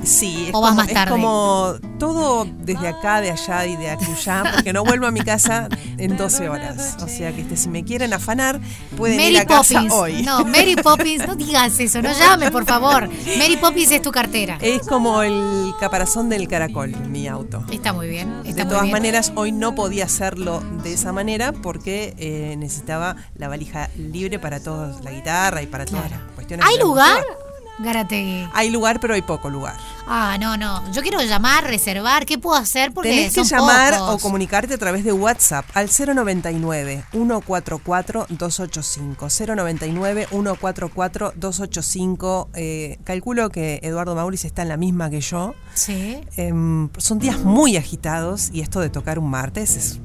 [0.06, 1.02] Sí, es ¿O vas como, más tarde?
[1.04, 5.20] Es como todo desde acá, de allá y de acullá, porque no vuelvo a mi
[5.20, 6.96] casa en 12 horas.
[7.02, 8.60] O sea que este, si me quieren afanar,
[8.96, 9.92] pueden Mary ir a casa Poppins.
[9.94, 10.22] hoy.
[10.22, 13.08] No, Mary Poppins, no digas eso, no llame, por favor.
[13.38, 14.58] Mary Poppins es tu cartera.
[14.60, 17.64] Es como el caparazón del caracol, mi auto.
[17.72, 18.32] Está muy bien.
[18.44, 18.92] Está De muy todas bien.
[18.92, 24.60] maneras, hoy no podía hacerlo de esa manera porque eh, necesitaba la valija libre para
[24.60, 26.66] todos, la guitarra y para todas las cuestiones.
[26.68, 27.18] ¿Hay lugar?
[27.18, 27.43] música.
[27.78, 28.48] Garategui.
[28.52, 29.76] Hay lugar, pero hay poco lugar.
[30.06, 30.82] Ah, no, no.
[30.92, 32.26] Yo quiero llamar, reservar.
[32.26, 32.92] ¿Qué puedo hacer?
[32.92, 34.14] Porque Tenés que son llamar pocos.
[34.14, 39.28] o comunicarte a través de WhatsApp al 099 144 285.
[39.56, 42.50] 099 144 285.
[42.54, 45.54] Eh, calculo que Eduardo Maurice está en la misma que yo.
[45.74, 46.20] Sí.
[46.36, 50.00] Em, son días muy agitados y esto de tocar un martes es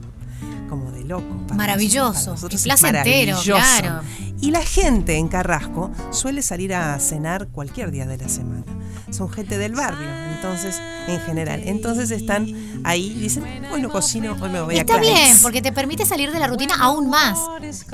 [0.70, 1.26] como de loco.
[1.48, 2.08] para Maravilloso.
[2.12, 4.02] nosotros, para nosotros placentero, claro.
[4.42, 8.64] Y la gente en Carrasco suele salir a cenar cualquier día de la semana.
[9.12, 11.62] Son gente del barrio, entonces, en general.
[11.66, 12.46] Entonces están
[12.84, 15.14] ahí y dicen, hoy no cocino, hoy me voy a Está clases".
[15.14, 17.40] bien, porque te permite salir de la rutina aún más.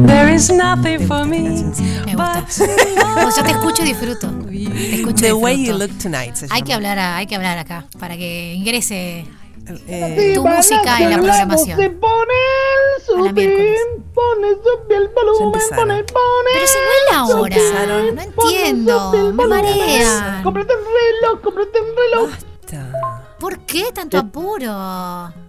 [0.07, 1.39] There is nothing for me.
[2.07, 2.45] Me gusta.
[3.23, 4.29] Pues yo te escucho y disfruto.
[4.31, 5.87] Te escucho y The way you disfruto.
[5.87, 6.35] look tonight.
[6.51, 9.25] Hay que hablar, a- hay que hablar acá para que ingrese
[9.89, 11.79] Eh, tu música en la programación.
[11.79, 12.33] Se pone
[13.09, 13.81] el A la miércoles.
[14.15, 14.57] pone el
[15.09, 16.51] volumen, pone, pone.
[16.53, 17.57] Pero si no es la hora.
[17.57, 18.15] empezaron.
[18.15, 19.33] No entiendo.
[19.33, 20.41] Me marea.
[20.43, 22.31] Cómprate un reloj, cómprate un reloj.
[23.39, 24.71] ¿Por qué tanto apuro?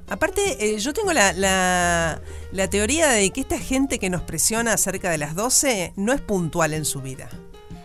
[0.08, 4.78] Aparte, eh, yo tengo la, la, la teoría de que esta gente que nos presiona
[4.78, 7.30] cerca de las 12 no es puntual en su vida.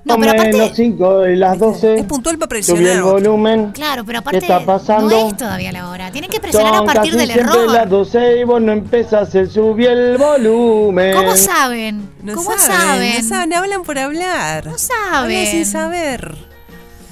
[0.05, 1.95] No, pero aparte- las 5 y las 12.
[1.97, 2.97] Es puntual para Subí presionar.
[2.97, 3.71] el volumen.
[3.73, 5.09] Claro, pero ¿Qué aparte está pasando?
[5.11, 6.11] no es todavía la hora.
[6.11, 7.71] Tienen que presionar a Son partir casi del siempre error.
[7.73, 11.15] las 12 y vos no empezás a subir el volumen.
[11.17, 12.09] ¿Cómo saben?
[12.23, 13.23] No ¿Cómo saben, saben?
[13.23, 14.67] No saben, hablan por hablar.
[14.67, 15.13] No saben.
[15.13, 16.35] Hablan sin saber.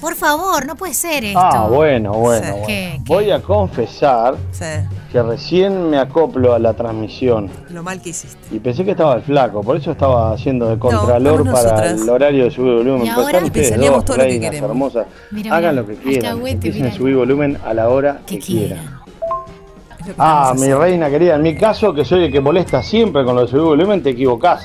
[0.01, 1.39] Por favor, no puede ser esto.
[1.39, 2.45] Ah, bueno, bueno.
[2.45, 2.51] Sí.
[2.51, 2.67] bueno.
[2.67, 3.01] ¿Qué?
[3.05, 4.63] Voy a confesar Sí,
[5.11, 8.37] que recién me acoplo a la transmisión lo mal que hiciste.
[8.55, 12.45] y pensé que estaba el flaco, por eso estaba haciendo de contralor para el horario
[12.45, 13.01] de subir volumen.
[13.01, 13.27] ¿Y Pues ahora?
[13.31, 14.69] están ustedes Pensaríamos dos, todo lo que reinas queremos.
[14.69, 15.07] hermosas.
[15.31, 16.47] Mira, Hagan mira, lo que quieran.
[16.47, 18.99] Empiecen a subir volumen a la hora que, Que quieran.
[20.17, 23.41] Ah, mi reina querida, en mi caso, que soy el que molesta siempre con lo
[23.43, 24.63] de subir volumen, te equivocás.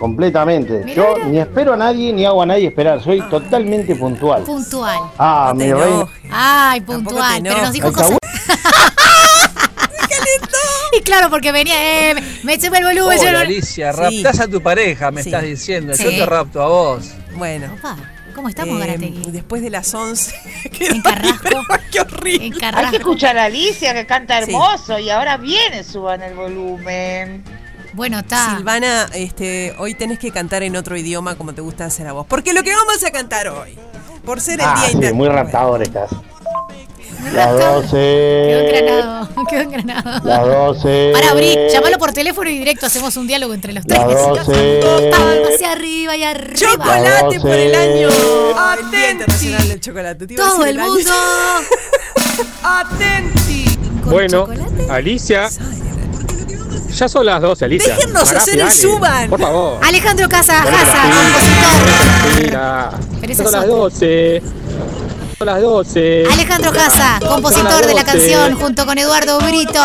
[0.00, 0.82] Completamente.
[0.84, 1.26] Mira, Yo mira.
[1.28, 3.00] ni espero a nadie ni hago a nadie esperar.
[3.02, 4.42] Soy totalmente puntual.
[4.44, 4.98] Puntual.
[5.18, 6.06] Ah, mi reina.
[6.32, 7.40] Ay, puntual.
[7.42, 8.16] Pero nos dijo cosas.
[10.92, 13.16] Y claro, porque venía, eh, me sube el volumen.
[13.18, 15.28] yo no- Hola Alicia, raptás a tu pareja, me Sí.
[15.28, 15.94] estás diciendo.
[15.94, 16.02] Sí.
[16.02, 17.12] Yo te rapto a vos.
[17.36, 17.72] Bueno.
[17.78, 17.96] Opa,
[18.34, 19.30] ¿Cómo estamos, eh, Garategui?
[19.30, 20.34] después de las 11.
[20.80, 21.48] En Carrasco.
[21.92, 22.34] ¡Qué horrible!
[22.36, 22.96] En Hay que Carrasco.
[22.96, 24.50] escuchar a Alicia que canta Sí.
[24.50, 27.44] hermoso y ahora viene, suban el volumen.
[27.92, 28.56] Bueno, está.
[28.56, 32.26] Silvana, este, hoy tenés que cantar en otro idioma como te gusta hacer a vos.
[32.28, 33.76] Porque lo que vamos a cantar hoy,
[34.24, 36.10] por ser el Ah, Día sí, Inter- muy raptador estás.
[36.12, 37.82] Muy Las raptado.
[37.82, 37.90] 12.
[37.90, 39.28] Quedó engranado.
[39.50, 40.20] Quedó engranado.
[40.28, 41.10] Las 12.
[41.12, 43.98] Para abrir, llámalo por teléfono y directo, hacemos un diálogo entre los tres.
[44.00, 44.80] Las 12.
[45.10, 46.54] Palmas hacia arriba y arriba.
[46.54, 48.08] Chocolate por el año.
[48.56, 48.84] Atenti.
[48.84, 50.26] El Día Internacional del Chocolate.
[50.26, 51.10] Te iba a Todo el mundo.
[52.62, 53.64] Atenti.
[54.02, 54.86] con Bueno, chocolate.
[54.90, 55.50] Alicia.
[56.94, 57.94] Ya son las 12, Alicia.
[57.94, 59.30] Déjennos Pará, hacer el dale, suban.
[59.30, 59.78] Por favor.
[59.84, 62.42] Alejandro Casa, Casa, compositor.
[62.42, 62.90] Mira.
[63.22, 63.66] Ya son las otra.
[63.66, 64.42] 12.
[65.38, 66.24] Son las 12.
[66.32, 69.80] Alejandro Casa, compositor de la canción junto con Eduardo Brito.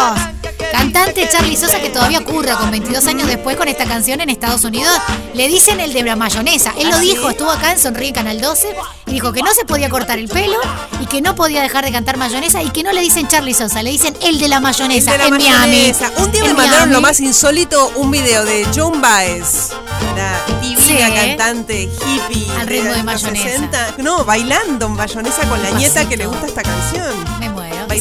[0.79, 4.65] Cantante Charlie Sosa que todavía curra con 22 años después con esta canción en Estados
[4.65, 4.91] Unidos.
[5.33, 6.73] Le dicen el de la mayonesa.
[6.77, 8.75] Él lo dijo, estuvo acá en Sonríe Canal 12
[9.07, 10.57] y dijo que no se podía cortar el pelo
[11.01, 13.83] y que no podía dejar de cantar mayonesa y que no le dicen Charlie Sosa,
[13.83, 16.09] le dicen el de la El mayonesa de la en mayonesa.
[16.09, 16.23] Miami.
[16.25, 16.93] Un día En me mandaron Miami.
[16.93, 19.69] lo más insólito, un video de Joan Baez,
[20.17, 20.97] la divina Sí.
[21.15, 23.43] cantante hippie Al ritmo de los mayonesa.
[23.49, 23.93] 60.
[23.99, 27.34] No, bailando en mayonesa con la nieta que le gusta esta canción.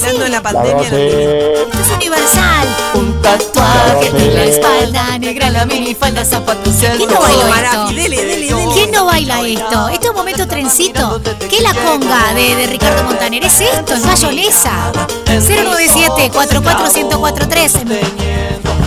[0.01, 0.27] Bailando Sí.
[0.27, 0.89] en la pandemia.
[0.89, 1.63] en el- 12.
[1.63, 2.69] Esto es universal.
[2.95, 7.87] Un tatuaje en la espalda, negra la minifalda, zapatos ¿Quién no baila esto?
[7.87, 8.67] dele, dele, dele.
[8.75, 9.89] ¿Quién no baila esto?
[9.89, 11.21] Esto es momento trencito.
[11.49, 13.45] ¿Qué la conga de, de Ricardo Montaner?
[13.45, 14.93] Es esto, es mayonesa.
[15.27, 17.73] 097 44143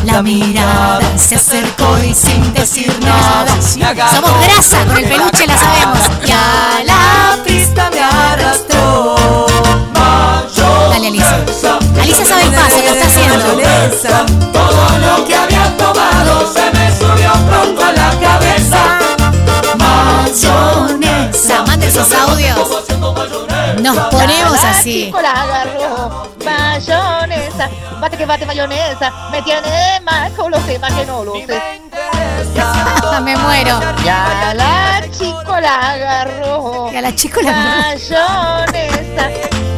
[0.05, 3.47] La mirada se acercó y sin decir nada.
[3.61, 5.99] Somos grasa, con el peluche la sabemos.
[6.25, 9.16] Y a la pista me arrastró.
[10.97, 11.45] Dale, Alicia.
[12.01, 13.37] Alicia sabe el paso, lo está haciendo.
[14.51, 18.97] Todo lo que había tomado se me subió pronto a la cabeza.
[19.77, 21.61] Mayonesa.
[21.67, 22.57] Mande esos audios.
[23.79, 25.13] Nos ponemos así.
[25.21, 27.69] la agarró, mayonesa,
[28.01, 31.61] bate que bate mayonesa, me tiene mal con los temas que no lo sé.
[33.23, 33.79] Me muero.
[34.03, 39.29] Ya la chico la agarró, Y a la chico la mayonesa,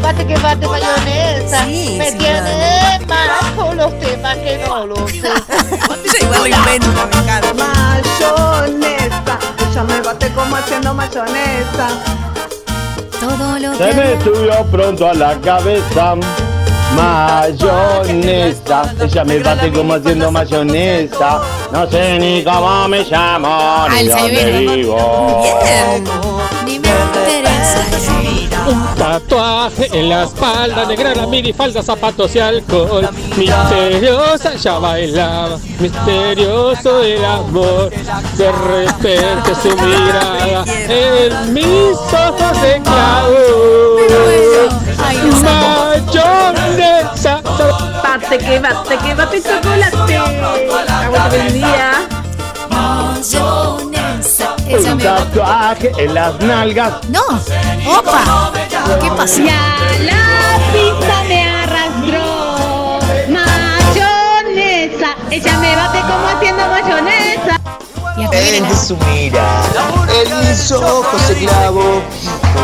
[0.01, 5.07] bate que bate mayonesa, Sí, me sí, tiene mal con los temas que no lo
[5.07, 5.21] sé.
[6.21, 7.53] Igual lo inventa, me encanta.
[7.53, 9.39] Mayonesa.
[9.71, 11.87] Ella me bate como haciendo mayonesa.
[13.19, 16.15] Todo lo Se me subió pronto a la cabeza.
[16.95, 18.93] Mayonesa.
[18.99, 21.41] Ella me bate como haciendo mayonesa.
[21.71, 25.43] No sé ni cómo me llamo ni el dónde vivo.
[25.63, 26.03] Bien.
[26.65, 27.48] Ni me interesa.
[28.67, 33.09] Un tatuaje en la espalda, negra la minifalda, zapatos y alcohol.
[33.35, 37.89] Misteriosa ya bailaba, misterioso el amor.
[38.37, 43.35] De repente su mirada en mis ojos de clavo.
[45.41, 47.41] Mayonesa.
[48.03, 50.17] Bate que bate que bate chocolate.
[50.87, 51.91] Aguanta el día.
[54.69, 56.93] Un me tatuaje en las nalgas.
[57.09, 57.21] No,
[57.87, 58.51] opa.
[59.01, 59.41] ¿Qué pasó?
[59.41, 62.99] La pizza me arrastró.
[63.29, 65.15] Mayonesa.
[65.31, 67.59] Ella me bate como haciendo mayonesa.
[68.31, 69.87] En su mirada,
[70.21, 72.01] en mis ojos se clavó,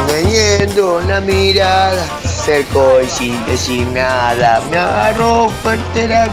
[0.10, 6.28] engañando la mirada, cerco y sin decir nada, me agarró fuerte la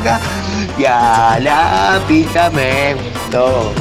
[0.83, 3.73] y a la pizza me gustó.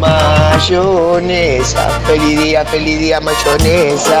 [0.00, 4.20] Mayonesa, feliz día, feliz día, mayonesa.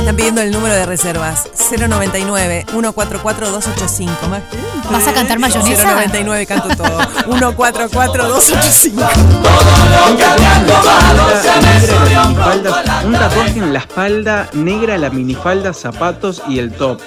[0.00, 1.48] Están pidiendo el número de reservas.
[1.70, 4.12] 099 144 285.
[4.90, 5.94] ¿Vas a cantar mayonesa?
[5.94, 6.98] 099 canto todo.
[7.26, 9.02] 144 285.
[12.26, 17.00] Minifaldas, un tatuaje en la espalda, negra la minifalda, zapatos y el top.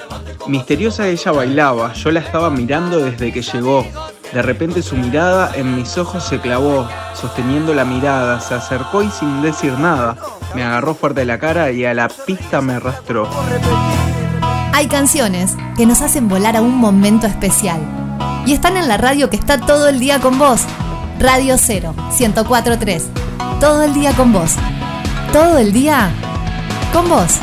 [0.46, 3.84] Misteriosa ella bailaba, yo la estaba mirando desde que llegó.
[4.34, 9.08] De repente su mirada en mis ojos se clavó, sosteniendo la mirada, se acercó y
[9.08, 10.16] sin decir nada,
[10.56, 13.28] me agarró fuerte de la cara y a la pista me arrastró.
[14.72, 17.80] Hay canciones que nos hacen volar a un momento especial.
[18.44, 20.62] Y están en la radio que está todo el día con vos.
[21.20, 23.10] Radio 0, 1043.
[23.60, 24.56] Todo el día con vos.
[25.32, 26.10] Todo el día
[26.92, 27.38] con vos.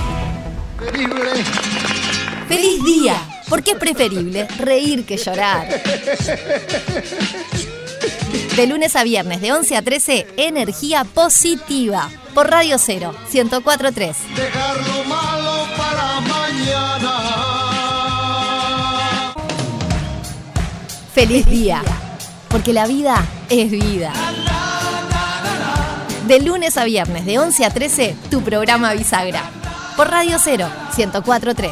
[2.49, 3.30] ¡Feliz día!
[3.51, 5.67] Porque es preferible reír que llorar.
[8.55, 12.09] De lunes a viernes, de 11 a 13, energía positiva.
[12.33, 14.15] Por Radio 0, 1043.
[14.37, 17.33] Dejar lo malo para mañana.
[21.13, 21.83] ¡Feliz día!
[22.47, 24.13] Porque la vida es vida.
[26.25, 29.43] De lunes a viernes, de 11 a 13, tu programa Bisagra.
[29.97, 31.69] Por Radio 0, 1043.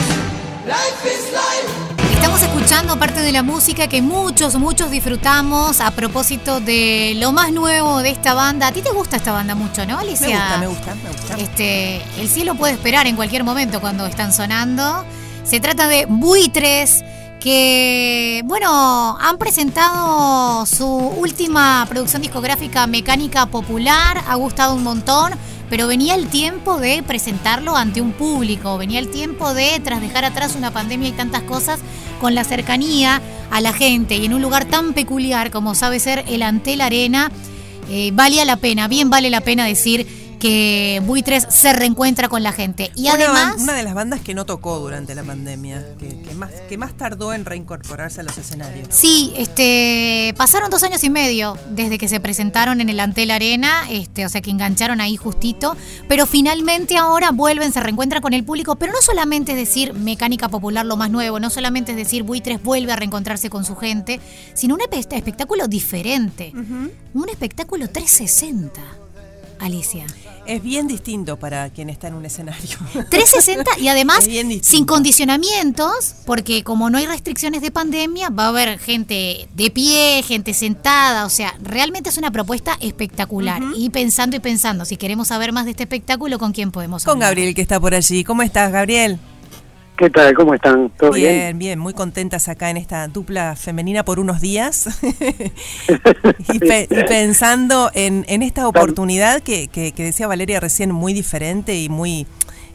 [2.40, 7.52] Estamos escuchando parte de la música que muchos, muchos disfrutamos a propósito de lo más
[7.52, 8.68] nuevo de esta banda.
[8.68, 10.58] A ti te gusta esta banda mucho, ¿no, Alicia?
[10.58, 11.36] Me gusta, me gusta, me gusta.
[11.36, 15.04] Este, el cielo puede esperar en cualquier momento cuando están sonando.
[15.44, 17.04] Se trata de Buitres
[17.42, 25.34] que, bueno, han presentado su última producción discográfica Mecánica Popular, ha gustado un montón,
[25.70, 30.26] pero venía el tiempo de presentarlo ante un público, venía el tiempo de, tras dejar
[30.26, 31.80] atrás una pandemia y tantas cosas,
[32.20, 34.16] con la cercanía a la gente.
[34.18, 37.32] Y en un lugar tan peculiar como sabe ser el Antel Arena,
[37.90, 42.52] eh, valía la pena, bien vale la pena decir que Buitres se reencuentra con la
[42.54, 42.92] gente.
[42.96, 43.56] Y Una además...
[43.60, 46.94] Una de las bandas que no tocó durante la pandemia, que, que más, que más
[46.96, 48.88] tardó en reincorporarse a los escenarios.
[48.90, 53.84] Sí, este, pasaron dos años y medio desde que se presentaron en el Antel Arena,
[53.90, 55.76] este, o sea que engancharon ahí justito,
[56.08, 60.50] pero finalmente ahora vuelven, se reencuentran con el público, pero no solamente es decir mecánica
[60.50, 64.20] popular lo más nuevo, no solamente es decir Buitres vuelve a reencontrarse con su gente,
[64.54, 68.80] sino un espe- espectáculo diferente, un espectáculo 360.
[69.60, 70.06] Alicia.
[70.46, 72.78] Es bien distinto para quien está en un escenario.
[73.10, 74.28] 360 y además
[74.62, 80.24] sin condicionamientos, porque como no hay restricciones de pandemia, va a haber gente de pie,
[80.24, 83.62] gente sentada, o sea, realmente es una propuesta espectacular.
[83.76, 87.14] Y pensando y pensando, si queremos saber más de este espectáculo, ¿con quién podemos Con
[87.14, 87.30] hablar?
[87.30, 88.24] Gabriel que está por allí.
[88.24, 89.20] ¿Cómo estás, Gabriel?
[90.00, 90.34] ¿Qué tal?
[90.34, 90.90] ¿Cómo están?
[90.98, 91.30] ¿Todo bien?
[91.34, 94.88] Bien, bien, muy contentas acá en esta dupla femenina por unos días.
[96.54, 101.12] y, pe- y pensando en, en esta oportunidad que, que- que decía Valeria recién, muy
[101.14, 102.28] diferente y muy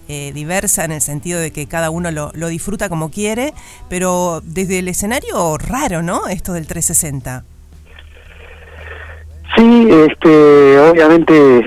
[0.06, 3.54] eh, diversa en el sentido de que cada uno lo, lo disfruta como quiere,
[3.88, 6.28] pero desde el escenario raro, ¿no?
[6.28, 7.42] Esto del 360.
[9.56, 11.62] Sí, este, obviamente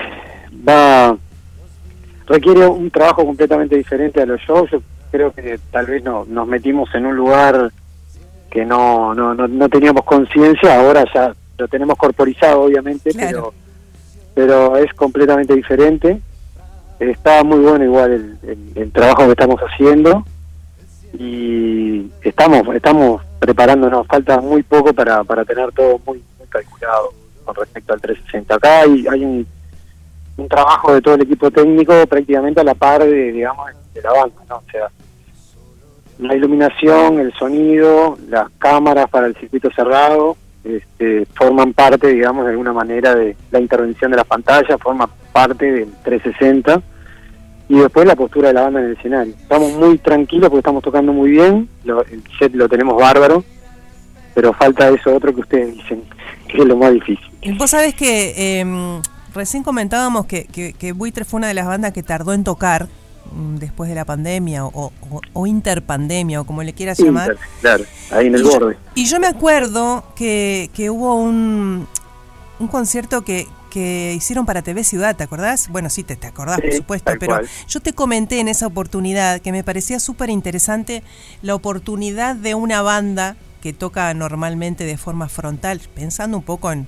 [0.67, 1.17] va
[2.27, 4.69] requiere un trabajo completamente diferente a los shows.
[4.69, 7.71] Yo creo que tal vez no, nos metimos en un lugar
[8.49, 10.79] que no no, no, no teníamos conciencia.
[10.79, 13.53] Ahora ya lo tenemos corporizado, obviamente, pero
[14.35, 16.19] pero es completamente diferente.
[16.99, 20.25] Está muy bueno igual el, el- el trabajo que estamos haciendo
[21.13, 24.05] y estamos estamos preparándonos.
[24.07, 27.13] Falta muy poco para, para tener todo muy, muy calculado
[27.45, 28.55] con respecto al 360.
[28.55, 29.47] Acá hay, hay un,
[30.37, 34.11] un trabajo de todo el equipo técnico prácticamente a la par de, digamos, de la
[34.11, 34.55] banda, ¿no?
[34.57, 34.87] O sea,
[36.19, 42.51] la iluminación, el sonido, las cámaras para el circuito cerrado, este, forman parte, digamos, de
[42.51, 46.81] alguna manera de la intervención de las pantallas, forma parte del 360
[47.69, 49.33] y después la postura de la banda en el escenario.
[49.39, 53.43] Estamos muy tranquilos porque estamos tocando muy bien, lo- el set lo tenemos bárbaro,
[54.33, 56.03] pero falta eso otro que ustedes dicen,
[56.47, 57.27] que es lo más difícil.
[57.41, 58.65] Y Vos sabés que eh,
[59.37, 62.87] recién comentábamos que, que, que Buitre fue una de las bandas que tardó en tocar
[63.31, 67.37] mm, después de la pandemia o, o- o interpandemia o como le quieras Inter, llamar.
[67.61, 68.77] claro, ahí en el Y yo- borde.
[68.95, 71.87] Y yo me acuerdo que, que hubo un,
[72.59, 75.67] un concierto que, que hicieron para TV Ciudad, ¿te acordás?
[75.69, 77.47] Bueno, sí, te, te acordás, por supuesto, pero cual.
[77.67, 81.03] yo te comenté en esa oportunidad que me parecía súper interesante
[81.41, 86.87] la oportunidad de una banda que toca normalmente de forma frontal, pensando un poco en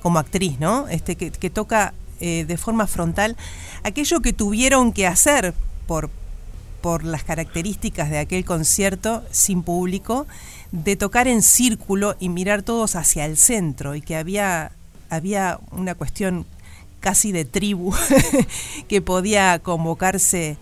[0.00, 0.88] como actriz, ¿no?
[0.88, 3.36] Este, que, toca eh, de forma frontal
[3.82, 5.54] aquello que tuvieron que hacer
[5.86, 6.10] por,
[6.80, 10.26] por las características de aquel concierto sin público,
[10.72, 14.72] de tocar en círculo y mirar todos hacia el centro y que había,
[15.10, 16.46] había una cuestión
[17.00, 17.94] casi de tribu
[18.88, 20.58] que podía convocarse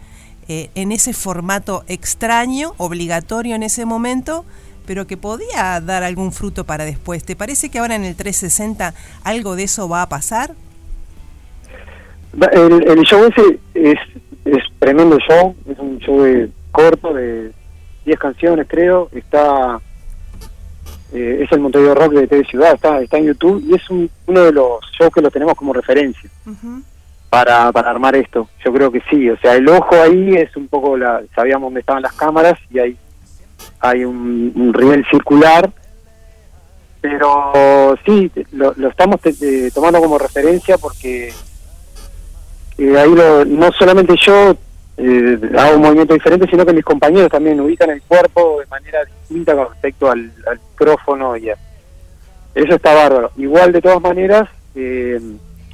[0.49, 4.45] eh, en ese formato extraño, obligatorio en ese momento,
[4.87, 7.25] pero que podía dar algún fruto para después.
[7.25, 10.53] ¿Te parece que ahora en el 360 algo de eso va a pasar?
[12.53, 13.99] El, el show ese es,
[14.45, 17.53] es tremendo show, es un show de- corto de
[18.05, 19.81] 10 canciones creo, está
[21.15, 24.11] eh, es el Montevideo Rock de TV Ciudad, está, está en YouTube y es un-
[24.27, 26.29] uno de los shows que lo tenemos como referencia
[27.31, 28.49] para, para armar esto.
[28.65, 31.81] Yo creo que sí, o sea, el ojo ahí es un poco, la sabíamos dónde
[31.81, 32.97] estaban las cámaras y hay,
[33.81, 34.73] hay un, un
[35.11, 35.71] circular,
[37.01, 41.33] pero sí, lo, lo estamos eh, tomando como referencia porque
[42.79, 44.57] eh, ahí lo- no solamente yo
[44.99, 49.01] eh, hago un movimiento diferente, sino que mis compañeros también ubican el cuerpo de manera
[49.05, 51.57] distinta con respecto al, al micrófono y a-
[52.55, 53.31] eso está bárbaro.
[53.37, 55.21] Igual de todas maneras, eh,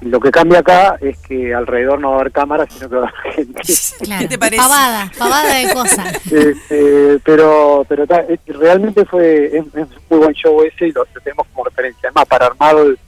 [0.03, 3.07] lo que cambia acá es que alrededor no va a haber cámaras, sino que va
[3.07, 3.63] a haber gente.
[4.03, 4.57] Claro, te parece?
[4.63, 6.33] Pavada, pavada de cosas.
[6.33, 10.93] Este, pero pero ta- es- realmente fue es, es un muy buen show ese y
[10.93, 12.09] lo, lo tenemos como referencia.
[12.09, 12.99] Además, para armar el-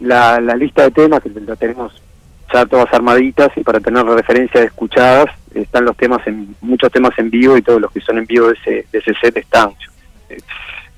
[0.00, 1.92] la, la lista de temas, que lo tenemos
[2.52, 7.28] ya todas armaditas y para tener referencias escuchadas, están los temas, en muchos temas en
[7.30, 9.70] vivo y todos los que son en vivo de ese, de ese set están.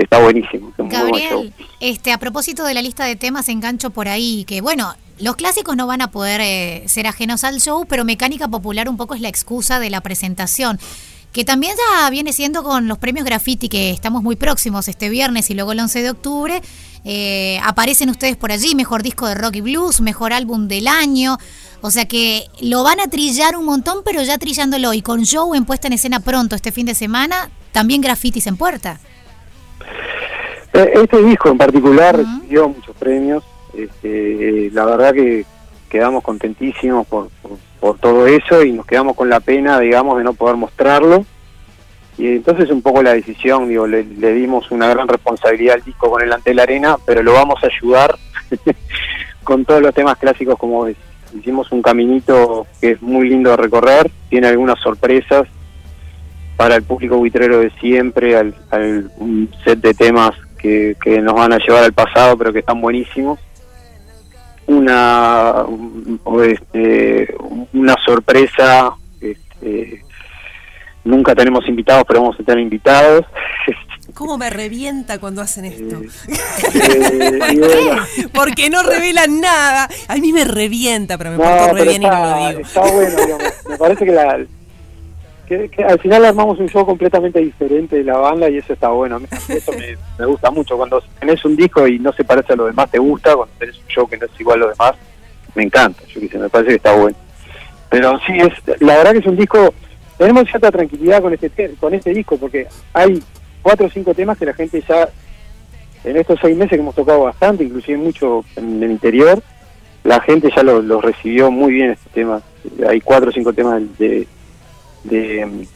[0.00, 0.70] Está buenísimo.
[0.70, 0.88] es buen.
[0.88, 5.36] Gabriel, este, a propósito de la lista de temas, engancho por ahí, que bueno, los
[5.36, 9.14] clásicos no van a poder eh, ser ajenos al show, pero Mecánica Popular un poco
[9.14, 10.80] es la excusa de la presentación.
[11.32, 15.50] Que también ya viene siendo con los premios Graffiti, que estamos muy próximos este viernes
[15.50, 16.62] y luego el 11 de octubre.
[17.04, 21.36] Eh, aparecen ustedes por allí, mejor disco de rock y blues, mejor álbum del año.
[21.82, 25.54] O sea que lo van a trillar un montón, pero ya trillándolo y con show
[25.54, 28.98] en puesta en escena pronto este fin de semana, también grafitis en puerta.
[30.72, 33.44] Eh, Este disco en particular recibió muchos premios.
[33.76, 35.44] Este, eh, la verdad que
[35.88, 40.24] quedamos contentísimos por, por, por todo eso y nos quedamos con la pena, digamos, de
[40.24, 41.24] no poder mostrarlo.
[42.18, 46.10] Y entonces un poco la decisión, digo, le, le dimos una gran responsabilidad al disco
[46.10, 48.16] con el Ante la Arena, pero lo vamos a ayudar
[49.44, 50.96] con todos los temas clásicos como ves.
[51.34, 55.46] Hicimos un caminito que es muy lindo de recorrer, tiene algunas sorpresas
[56.60, 61.32] para el público buitrero de siempre, al, al- un set de temas que, que nos
[61.32, 63.38] van a llevar al pasado, pero que están buenísimos.
[64.66, 65.64] Una,
[66.44, 67.34] este,
[67.72, 68.90] una sorpresa,
[69.22, 70.04] este,
[71.02, 73.24] nunca tenemos invitados, pero vamos a tener invitados.
[74.12, 76.02] ¿Cómo me revienta cuando hacen esto?
[76.02, 78.02] Eh, y bueno,
[78.34, 79.88] Porque no revelan nada.
[80.08, 82.60] A mí me revienta, pero me No, porto re y no lo digo.
[82.60, 83.44] está bueno, digamos.
[83.66, 84.38] me parece que, la,
[85.50, 88.88] que, que al final armamos un show completamente diferente de la banda y eso está
[88.90, 89.16] bueno.
[89.16, 90.76] A mí Eso me, me gusta mucho.
[90.76, 93.34] Cuando tenés un disco y no se parece a lo demás, te gusta.
[93.34, 94.92] Cuando tenés un show que no es igual a lo demás,
[95.56, 96.02] me encanta.
[96.06, 97.16] Yo sé, me parece que está bueno.
[97.90, 99.74] Pero sí, es la verdad que es un disco.
[100.16, 103.20] Tenemos cierta tranquilidad con este te- con este disco porque hay
[103.62, 105.08] cuatro o cinco temas que la gente ya
[106.04, 109.42] en estos seis meses que hemos tocado bastante, inclusive mucho en el interior,
[110.04, 112.40] la gente ya lo- los recibió muy bien este tema.
[112.88, 114.28] Hay cuatro o cinco temas de, de,
[115.10, 115.66] em,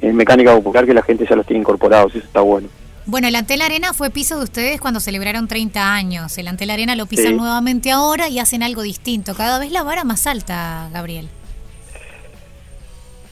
[0.00, 2.68] en mecánica popular que la gente ya los tiene incorporados, eso está bueno.
[3.06, 6.38] Bueno, el Antel Arena fue piso de ustedes cuando celebraron 30 años.
[6.38, 7.34] El Antel Arena lo pisan Sí.
[7.34, 9.34] nuevamente ahora y hacen algo distinto.
[9.34, 11.28] Cada vez la vara más alta, Gabriel.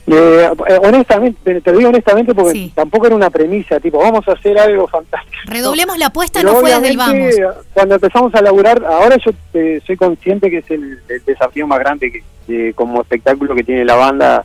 [0.06, 4.58] Eh, eh, honestamente, te digo honestamente porque tampoco era una premisa, tipo, vamos a hacer
[4.58, 5.36] algo fantástico.
[5.46, 7.34] Redoblemos la apuesta, Pero no fue desde el vamos.
[7.72, 11.78] Cuando empezamos a laburar, ahora yo eh, soy consciente que es el, el desafío más
[11.78, 14.44] grande que, que como espectáculo que tiene la banda,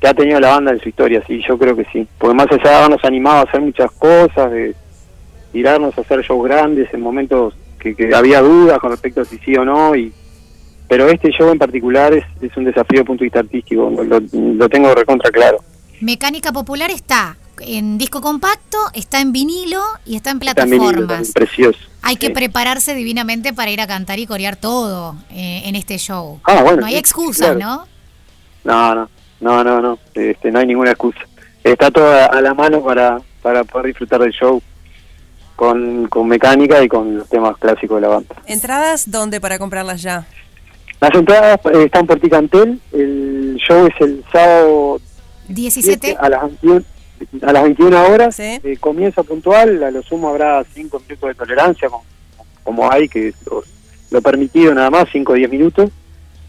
[0.00, 2.06] que ha tenido la banda en su historia, sí, yo creo que sí.
[2.18, 4.74] Porque más allá habernos animado a hacer muchas cosas, de
[5.52, 9.38] tirarnos a hacer shows grandes en momentos que, que había dudas con respecto a si
[9.38, 10.12] sí o no, y
[10.88, 13.90] pero este show en particular es, es un desafío desde el punto de vista artístico,
[13.90, 15.58] lo, lo tengo recontra claro.
[16.00, 20.92] Mecánica Popular está en disco compacto, está en vinilo y está en Está en vinilo
[20.92, 21.08] plataformas.
[21.08, 21.78] también, precioso.
[22.02, 26.40] Hay que prepararse divinamente para ir a cantar y corear todo eh, en este show.
[26.44, 27.58] Ah, bueno, no hay sí, excusa, claro.
[27.58, 27.86] ¿no?
[28.64, 29.10] No, no.
[29.40, 31.20] No, no, no, este, no hay ninguna excusa.
[31.62, 34.60] Está todo a, la mano para, para poder disfrutar del show
[35.56, 38.34] con, con mecánica y con los temas clásicos de la banda.
[38.46, 40.26] ¿Entradas dónde para comprarlas ya?
[41.00, 45.00] Las entradas eh, están por Ticantel, el show es el sábado
[45.48, 46.16] 17.
[46.18, 46.82] a las 21,
[47.42, 51.88] a las 21 horas, eh, comienza puntual, a lo sumo habrá 5 minutos de tolerancia,
[51.88, 52.04] como,
[52.64, 53.62] como hay, que lo,
[54.10, 55.90] lo permitido nada más, 5 o 10 minutos,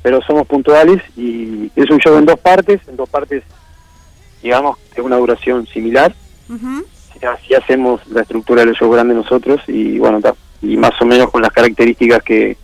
[0.01, 3.43] pero somos puntuales y es un show en dos partes, en dos partes,
[4.41, 6.13] digamos, de una duración similar,
[6.47, 10.19] si así hacemos la estructura del show grande nosotros y bueno,
[10.61, 12.57] y más o menos con las características que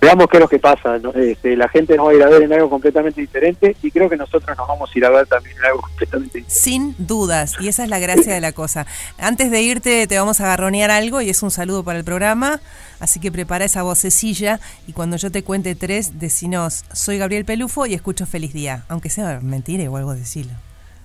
[0.00, 0.98] veamos qué es lo que pasa.
[0.98, 1.12] ¿no?
[1.12, 4.08] Este, la gente nos va a ir a ver en algo completamente diferente y creo
[4.08, 6.54] que nosotros nos vamos a ir a ver también en algo completamente diferente.
[6.54, 8.86] Sin dudas, y esa es la gracia de la cosa.
[9.18, 12.60] Antes de irte te vamos a garronear algo y es un saludo para el programa,
[13.00, 17.86] así que prepara esa vocecilla y cuando yo te cuente tres, decinos, soy Gabriel Pelufo
[17.86, 20.52] y escucho Feliz Día, aunque sea mentira o algo decirlo.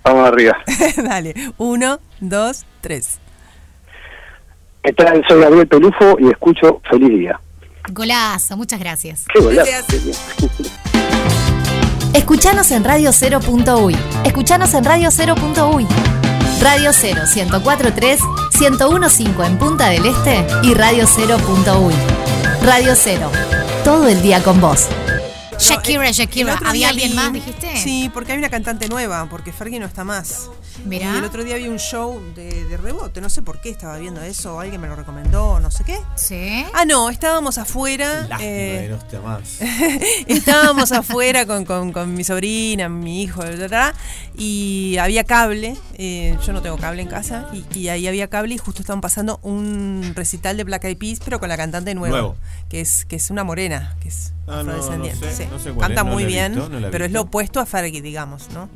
[0.03, 0.57] Vamos arriba.
[0.97, 3.19] Dale, uno, dos, tres.
[4.83, 5.23] ¿Qué tal?
[5.29, 7.39] Soy Gabriel Pelufo y escucho Feliz Día.
[7.91, 9.25] Golazo, muchas gracias.
[9.33, 9.71] Qué golazo.
[12.13, 13.95] Escuchanos en Radio 0.uy.
[14.23, 15.87] Escuchanos en Radio 0.uy.
[16.61, 18.19] Radio 0 1043
[18.59, 21.93] 1015 en Punta del Este y Radio 0.uy.
[22.63, 23.31] Radio 0.
[23.83, 24.87] Todo el día con vos.
[25.63, 26.51] Shakira, Shakira.
[26.51, 27.77] El otro ¿Había día alguien vi- más, dijiste?
[27.77, 30.49] Sí, porque hay una cantante nueva, porque Fergie no está más.
[30.85, 31.13] Mirá.
[31.13, 33.97] Y el otro día vi un show de, de rebote, no sé por qué estaba
[33.99, 35.99] viendo eso, alguien me lo recomendó, no sé qué.
[36.15, 36.65] Sí.
[36.73, 38.21] Ah, no, estábamos afuera.
[38.27, 39.59] Lástima eh, que no esté más.
[40.27, 43.93] estábamos afuera con, con- con mi sobrina, mi hijo, bla,
[44.35, 45.77] y había cable.
[45.95, 49.01] eh, yo no tengo cable en casa, y, y ahí había cable y justo estaban
[49.01, 52.35] pasando un recital de Black Eyed Peas, pero con la cantante nueva, Nuevo.
[52.69, 55.43] que es que es una morena, que es Ah, no, no sé, sí.
[55.53, 57.65] No sé cuál Canta es, no muy bien, visto, no pero es lo opuesto a
[57.65, 58.69] Fergie, digamos, ¿no?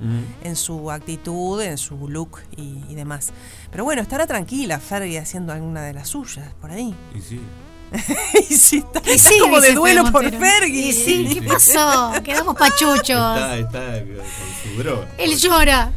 [0.43, 3.30] En su actitud, en su look y, y demás.
[3.71, 6.93] Pero bueno, estará tranquila Fergie haciendo alguna de las suyas por ahí.
[7.15, 7.41] Y sí.
[8.49, 10.30] y sí, está, Y está sí, como de duelo por.
[10.30, 10.89] Fergie.
[10.89, 12.13] Y sí, ¿qué pasó?
[12.23, 13.01] Quedamos pachuchos.
[13.07, 15.07] Está, está con su droga.
[15.17, 15.91] Él llora.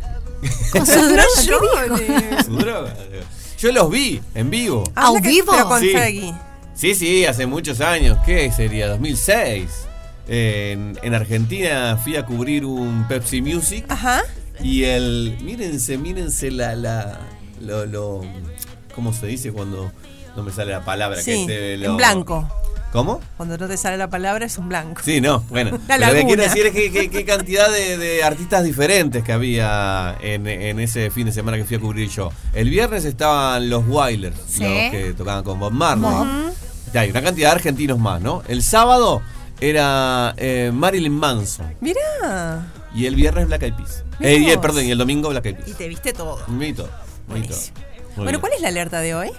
[0.72, 0.92] Con su
[1.46, 1.98] droga.
[1.98, 2.42] ¿qué dijo?
[2.44, 2.94] Su droga.
[3.58, 4.84] Yo los vi en vivo.
[4.94, 5.52] Ah, ¿A vivo?
[5.52, 5.90] Pero con sí.
[5.92, 6.34] Fergie.
[6.74, 8.16] Sí, sí, hace muchos años.
[8.24, 8.88] ¿Qué sería?
[8.88, 9.89] 2006.
[10.32, 13.84] En, en Argentina fui a cubrir un Pepsi Music.
[13.88, 14.22] Ajá.
[14.62, 15.36] Y el.
[15.42, 16.76] Mírense, mírense la.
[16.76, 17.18] la
[17.60, 18.20] lo, lo-
[18.94, 19.90] ¿Cómo se dice cuando
[20.36, 21.20] no me sale la palabra?
[21.20, 22.48] Sí, que en blanco.
[22.92, 23.20] ¿Cómo?
[23.36, 25.00] Cuando no te sale la palabra es un blanco.
[25.04, 25.70] Sí, no, bueno.
[25.88, 30.16] Lo que quiero decir es que, que- que cantidad de, de artistas diferentes que había
[30.20, 32.30] en, en ese fin de semana que fui a cubrir yo.
[32.52, 34.60] El viernes estaban los Wailers, Sí.
[34.62, 36.08] los que tocaban con Bob Marley.
[36.92, 38.42] Y hay una cantidad de argentinos más, ¿no?
[38.48, 39.22] El sábado
[39.60, 41.74] era eh, Marilyn Manson.
[41.80, 42.72] Mirá.
[42.94, 44.04] Y el viernes Black Eyed Peas.
[44.20, 45.78] Eh, y el, perdón, y el domingo Black Eyed Y Peas.
[45.78, 46.38] te viste todo.
[46.48, 46.88] Vi todo,
[47.28, 47.58] vi todo.
[48.16, 48.40] Bueno, bien.
[48.40, 49.30] ¿cuál es la alerta de hoy?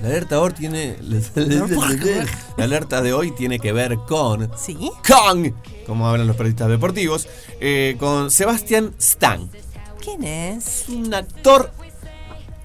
[0.00, 0.96] La alerta hoy tiene.
[2.56, 4.50] La alerta de hoy tiene que ver con.
[4.56, 4.90] Sí.
[5.06, 5.54] Con.
[5.86, 7.28] Como hablan los periodistas deportivos.
[7.60, 9.50] eh, con Sebastian Stan.
[10.00, 10.84] ¿Quién es?
[10.88, 11.72] Un actor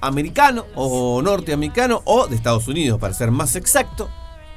[0.02, 4.10] americano o norteamericano o de Estados Unidos, para ser más exacto.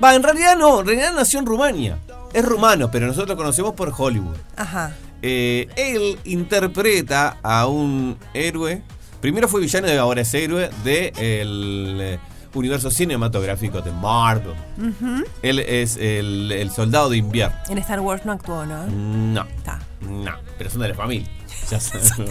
[0.03, 1.99] Va, en realidad no, en realidad nació en Rumania.
[2.37, 4.37] Es rumano, pero nosotros lo conocemos por Hollywood.
[4.57, 4.93] Ajá.
[5.23, 8.83] Eh, él interpreta a un héroe.
[9.23, 12.19] Primero fue villano y ahora es héroe del
[12.53, 14.53] universo cinematográfico de Marvel.
[14.77, 15.25] Ujú.
[15.41, 17.57] Él es el, el soldado de invierno.
[17.71, 18.87] En Star Wars no actuó, ¿no?
[18.87, 19.47] No.
[19.57, 19.79] Está.
[20.03, 21.27] No, pero son de la familia.
[21.71, 22.31] Ya son de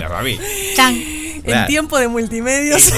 [0.00, 0.42] la familia.
[0.74, 0.94] Chan.
[1.44, 2.80] En tiempo de multimedios.
[2.80, 2.92] Sí,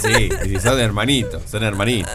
[0.00, 2.12] sí, sí, sí, son hermanitos, son hermanitos.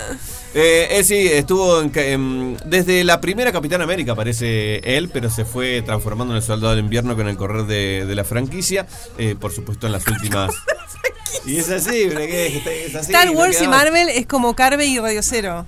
[0.55, 5.45] Eh, eh, sí, estuvo en en- desde la primera Capitán América, parece él, pero se
[5.45, 8.87] fue transformando en el soldado del invierno con el correr de, de la franquicia.
[9.17, 10.51] eh, por supuesto, en las últimas.
[11.45, 12.85] y es así, pero ¿qué?
[12.87, 13.11] es así.
[13.11, 15.65] Star no Wars y Marvel es como Carve y Radio Cero.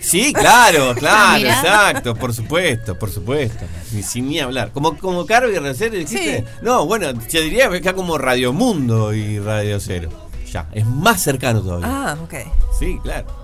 [0.00, 3.64] Sí, claro, claro, exacto, por supuesto, por supuesto.
[3.92, 4.72] Ni sin ni hablar.
[4.72, 5.96] Como, como Caro y Radio Cero.
[6.06, 6.44] Sí.
[6.60, 10.10] No, bueno, yo diría que acá como Radio Mundo y Radio Cero.
[10.52, 11.86] Ya, es más cercano todavía.
[11.88, 12.34] Ah, ok.
[12.78, 13.41] Sí, claro.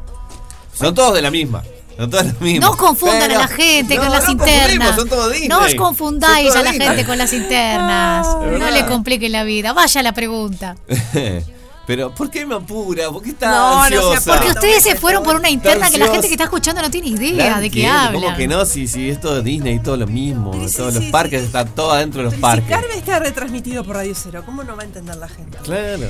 [0.79, 1.62] Son todos de la misma.
[1.97, 2.66] Son todos de la misma.
[2.66, 4.59] No confundan Pero- a la gente No, con las no internas.
[4.61, 5.49] confundimos, Son todos Disney.
[5.49, 6.89] no os confundáis a la Disney.
[6.89, 8.26] gente con las internas.
[8.26, 8.72] No verdad.
[8.72, 9.72] le compliquen la vida.
[9.72, 10.76] Vaya la pregunta.
[11.89, 13.09] Pero, ¿por qué me apura?
[13.11, 14.18] ¿Por qué está No, no ansiosa?
[14.18, 14.34] apura.
[14.36, 17.09] Porque ustedes se fueron por una interna que la gente que está escuchando no tiene
[17.09, 18.12] idea La de qué habla.
[18.20, 18.66] ¿Cómo que no?
[18.66, 20.51] Si, si esto de Disney y todo lo mismo.
[20.76, 22.68] todos los parques están todo adentro de los Si parques.
[22.68, 25.57] Carmen está retransmitido por Radio Cero, ¿cómo no va a entender la gente?
[25.64, 26.07] Claro.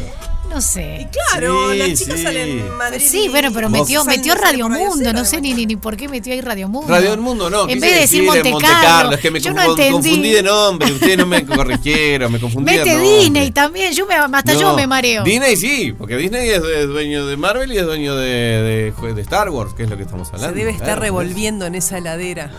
[0.51, 1.09] No sé.
[1.31, 2.23] Claro, Sí, las chicas sí.
[2.25, 3.03] salen en Madrid.
[3.07, 6.09] Sí, bueno, pero metió, metió Radio Mundo, Cero, no sé ni, ni, ni por qué
[6.09, 6.89] metió ahí Radio Mundo.
[6.93, 7.69] Radio Mundo, no.
[7.69, 9.93] En vez de decir en Monte Carlo, es que me yo no entendí.
[9.93, 10.91] confundí de nombre.
[10.93, 12.99] Ustedes no me corrigieron, me confundí de Mete.
[12.99, 15.23] Disney también, yo me, hasta yo No, me mareo.
[15.23, 15.68] Disney sí,
[15.99, 19.75] porque Disney es, es dueño de Marvel y es dueño de, de- de Star Wars,
[19.75, 20.49] que es lo que estamos hablando.
[20.49, 21.01] Se debe estar claro.
[21.03, 22.51] revolviendo en esa heladera.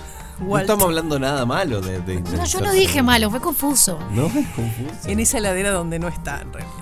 [0.42, 4.00] No estamos hablando nada malo de, de- No, yo no dije malo, fue confuso.
[4.12, 5.08] No, es confuso.
[5.08, 6.76] En esa heladera donde no está, en realidad.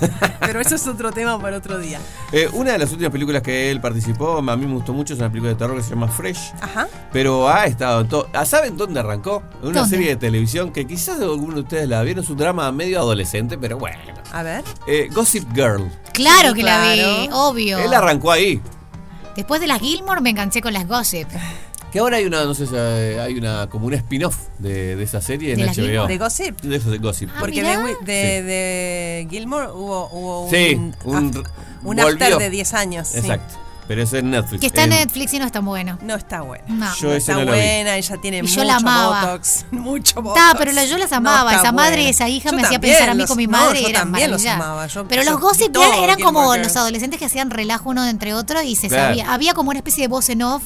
[0.40, 2.00] Pero eso es otro tema para otro día.
[2.32, 5.20] Eh, una de las últimas películas que él participó, a mí me gustó mucho, es
[5.20, 6.52] una película de terror que se llama Fresh.
[6.60, 6.88] Ajá.
[7.12, 8.28] Pero ha estado en todo.
[8.34, 9.42] ah, ¿Saben dónde arrancó?
[9.62, 9.96] En una ¿Dónde?
[9.96, 12.24] serie de televisión que quizás alguno de ustedes la vieron.
[12.24, 13.98] Es un drama medio adolescente, pero bueno.
[14.32, 14.64] A ver.
[14.88, 15.88] Eh, Gossip Girl.
[16.12, 17.78] Claro Sí, que la vi, obvio.
[17.78, 18.60] Él arrancó ahí.
[19.36, 21.28] Después de las Gilmore me enganché con las Gossip.
[21.94, 25.02] Que ahora hay una, no sé si eh, hay una como un spin-off de, de
[25.04, 25.72] esa serie en ¿De HBO.
[25.74, 26.12] Gilmore?
[26.12, 26.60] ¿De Gossip?
[26.60, 27.30] De eso de Gossip.
[27.38, 30.92] Porque de, de, de Gilmore hubo, hubo Sí, un,
[31.84, 33.06] un, after de 10 años.
[33.06, 33.18] sí.
[33.18, 33.54] Exacto.
[33.86, 34.60] Pero eso es en Netflix.
[34.60, 35.98] Que está en En- Netflix y no es tan bueno.
[36.02, 36.64] No está buena.
[36.66, 36.96] No.
[36.96, 37.58] Yo No está no lo vi.
[37.58, 39.20] buena, ella tiene Y mucho yo la amaba.
[39.26, 39.66] botox.
[39.70, 40.40] Mucho botox.
[40.42, 41.54] Está, pero la- yo las amaba.
[41.54, 43.46] esa madre y esa hija Yo me hacía también pensar a mí los- con mi
[43.46, 44.86] no, madre yo y era también los amaba.
[44.88, 48.62] Yo- pero yo los Gossip eran como los adolescentes que hacían relajo uno entre otro
[48.62, 49.10] y se Claro.
[49.10, 49.32] sabía.
[49.32, 50.64] Había como una especie de voz en off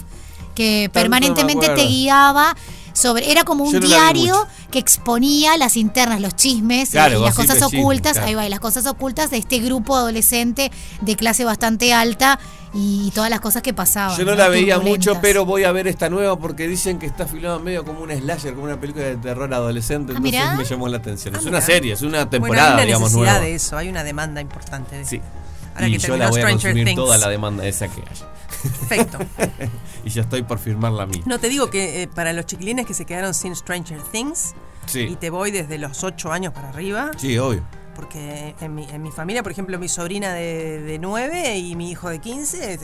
[0.58, 2.54] que Tanto permanentemente me te guiaba.
[2.94, 7.36] Sobre, era como un no diario que exponía las internas, los chismes Claro, y las
[7.36, 8.26] gossip cosas chisme, ocultas, claro.
[8.26, 12.40] ahí va, y las cosas ocultas de este grupo adolescente de clase bastante alta
[12.74, 14.18] y todas las cosas que pasaban.
[14.18, 17.24] Yo no la veía mucho, pero voy a ver esta nueva porque dicen que está
[17.26, 20.12] filmada medio como una slasher, como una película de terror adolescente.
[20.16, 21.36] Ah, entonces me llamó la atención.
[21.36, 21.56] Ah, es mirá.
[21.58, 23.44] una serie, es una Bueno, temporada, hay una digamos, necesidad nueva.
[23.46, 24.96] de eso, hay una demanda importante.
[24.98, 25.20] De Sí.
[25.76, 26.96] Ahora y que yo terminó la voy a Stranger consumir Things.
[26.96, 28.26] toda la demanda esa que haya.
[28.62, 29.18] Perfecto.
[30.04, 31.22] y ya estoy por firmar la mía.
[31.26, 34.54] No te digo que eh, para los chiquilines que se quedaron sin Stranger Things,
[34.86, 35.16] y Sí.
[35.20, 37.62] te voy desde los 8 años para arriba, Sí, obvio.
[37.94, 41.90] porque en mi, en mi familia, por ejemplo, mi sobrina de, de 9 y mi
[41.90, 42.80] hijo de 15, es,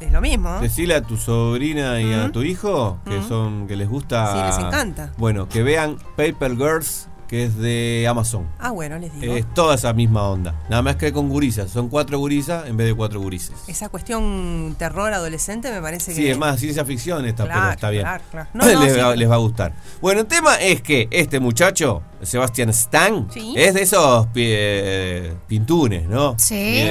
[0.00, 0.60] es lo mismo.
[0.60, 4.32] Decile a tu sobrina y a tu hijo que son que les gusta.
[4.52, 5.12] Sí, les encanta.
[5.18, 8.46] Bueno, que vean Paper Girls, que es de Amazon.
[8.58, 9.34] Ah, bueno, les digo.
[9.34, 10.54] Es toda esa misma onda.
[10.68, 11.70] Nada más que con gurisas.
[11.70, 13.54] Son cuatro gurisas en vez de cuatro gurises.
[13.68, 16.32] Esa cuestión terror adolescente me parece Sí, que...
[16.32, 18.02] es más ciencia ficción esta, Claro, pero está bien.
[18.02, 18.48] claro, claro.
[18.54, 19.00] No, no, les, sí.
[19.00, 19.72] va, les va a gustar.
[20.02, 23.54] Bueno, el tema es que este muchacho, Sebastián Stan, Sí.
[23.56, 26.34] es de esos pi- eh, pintunes, ¿no?
[26.38, 26.84] Sí,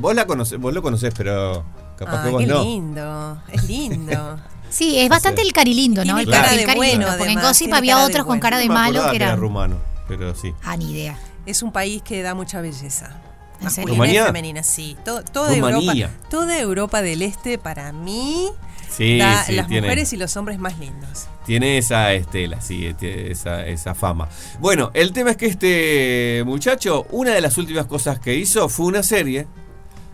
[0.00, 1.62] vos, la conocés, vos lo conocés, pero
[1.98, 2.62] capaz que Ah, vos qué no.
[2.64, 4.38] lindo, es lindo.
[4.72, 6.18] Sí, es bastante el cari lindo, ¿no?
[6.18, 8.74] El, cara de cari bueno, lindo, porque en Gossip había otros con cara de No
[8.74, 9.40] malo que que era eran.
[9.40, 9.76] rumano,
[10.08, 10.52] pero sí.
[10.64, 11.18] Ah, ni idea.
[11.46, 13.20] Es un país que da mucha belleza.
[13.60, 14.96] Masculina femenina, sí.
[15.04, 15.54] To- toda.
[15.54, 15.92] Europa,
[16.28, 18.48] toda Europa del Este, para mí,
[18.90, 21.26] Sí, da sí, las tiene, mujeres y los hombres más lindos.
[21.46, 24.28] tiene esa estela, sí, tiene esa, esa fama.
[24.58, 28.86] Bueno, el tema es que este muchacho, una de las últimas cosas que hizo fue
[28.86, 29.46] una serie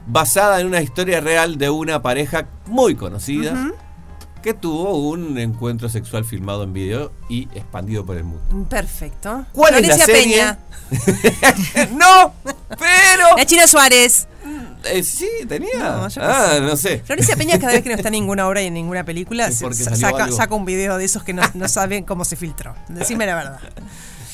[0.06, 3.74] basada en una historia real de una pareja muy conocida Ujú.
[4.42, 8.68] Que tuvo un encuentro sexual filmado en video y expandido por el mundo.
[8.68, 9.46] Perfecto.
[9.52, 10.36] ¿Cuál es la Florencia serie?
[10.36, 11.88] Peña.
[11.96, 12.34] ¡No!
[12.68, 13.36] ¡Pero!
[13.36, 14.28] La China Suárez.
[14.84, 15.78] Eh, sí, tenía.
[15.78, 16.60] No, yo qué ah, sé.
[16.60, 17.02] no sé.
[17.04, 20.54] Florencia Peña cada vez que no está en ninguna obra y en ninguna película saca,
[20.54, 22.74] un video de esos que no, no saben cómo se filtró.
[22.88, 23.60] Decime la verdad.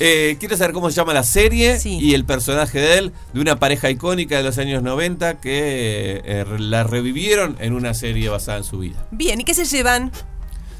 [0.01, 1.99] Eh, quiero saber cómo se llama la serie Sí.
[2.01, 6.45] y el personaje de él, de una pareja icónica de los años 90 que eh,
[6.59, 9.07] la revivieron en una serie basada en su vida.
[9.11, 10.11] Bien, ¿y qué se llevan?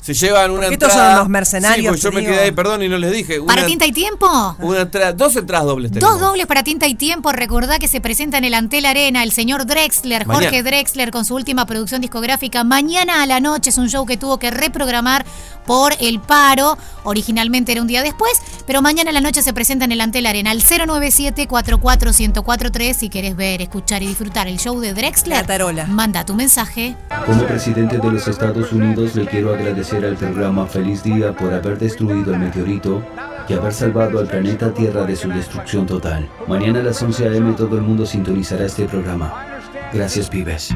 [0.05, 1.11] Se llevan una Porque estos entrada.
[1.13, 2.33] son unos mercenarios, Sí, porque yo me digo.
[2.35, 3.41] quedé ahí, perdón, y no les dije.
[3.41, 4.27] ¿Para tinta y tiempo?
[4.59, 6.21] una entrada- dos entradas dobles Dos tenemos.
[6.21, 7.33] dobles para tinta y tiempo.
[7.33, 10.63] Recordá que se presenta en el Antel Arena el señor Drexler, Jorge Mañana.
[10.63, 12.65] Drexler, con su última producción discográfica.
[12.65, 15.25] Mañana a la noche es un show que tuvo que reprogramar
[15.65, 16.77] por el paro.
[17.05, 18.33] Originalmente era un día después,
[18.67, 20.51] pero mañana a la noche se presenta en el Antel Arena.
[20.51, 25.39] Al 097-44-1043 si querés ver, escuchar y disfrutar el show de Drexler.
[25.39, 25.87] La tarola.
[25.87, 26.95] Manda tu mensaje.
[27.25, 31.79] Como presidente de los Estados Unidos le quiero agradecer al programa Feliz Día por haber
[31.79, 33.03] destruido el meteorito
[33.49, 36.29] y haber salvado al planeta Tierra de su destrucción total.
[36.49, 37.53] Mañana a las 11 a.m.
[37.53, 39.61] todo el mundo sintonizará este programa.
[39.93, 40.71] Gracias, pibes.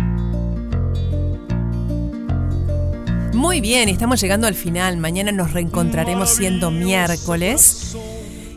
[3.32, 4.96] Muy bien, estamos llegando al final.
[4.98, 7.96] Mañana nos reencontraremos siendo miércoles.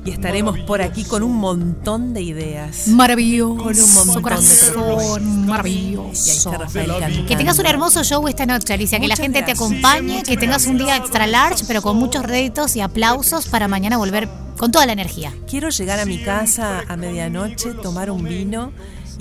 [0.04, 2.88] Y estaremos por aquí con un montón de ideas.
[2.88, 3.64] Maravilloso.
[3.64, 5.00] Con un montón de corazón.
[5.00, 6.32] ahí Maravilloso.
[6.32, 7.26] está Rafael cantando.
[7.28, 9.00] Que tengas un hermoso show esta noche, Alicia.
[9.00, 9.58] Que la gente gracias.
[9.60, 10.24] te acompañe.
[10.24, 14.28] Que tengas un día extra large, pero con muchos réditos y aplausos para mañana volver
[14.58, 15.34] con toda la energía.
[15.50, 18.72] Quiero llegar a mi casa a medianoche, tomar un vino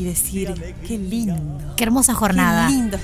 [0.01, 1.37] y decir, qué lindo.
[1.77, 2.69] Qué hermosa jornada.
[2.69, 2.99] Qué lindo.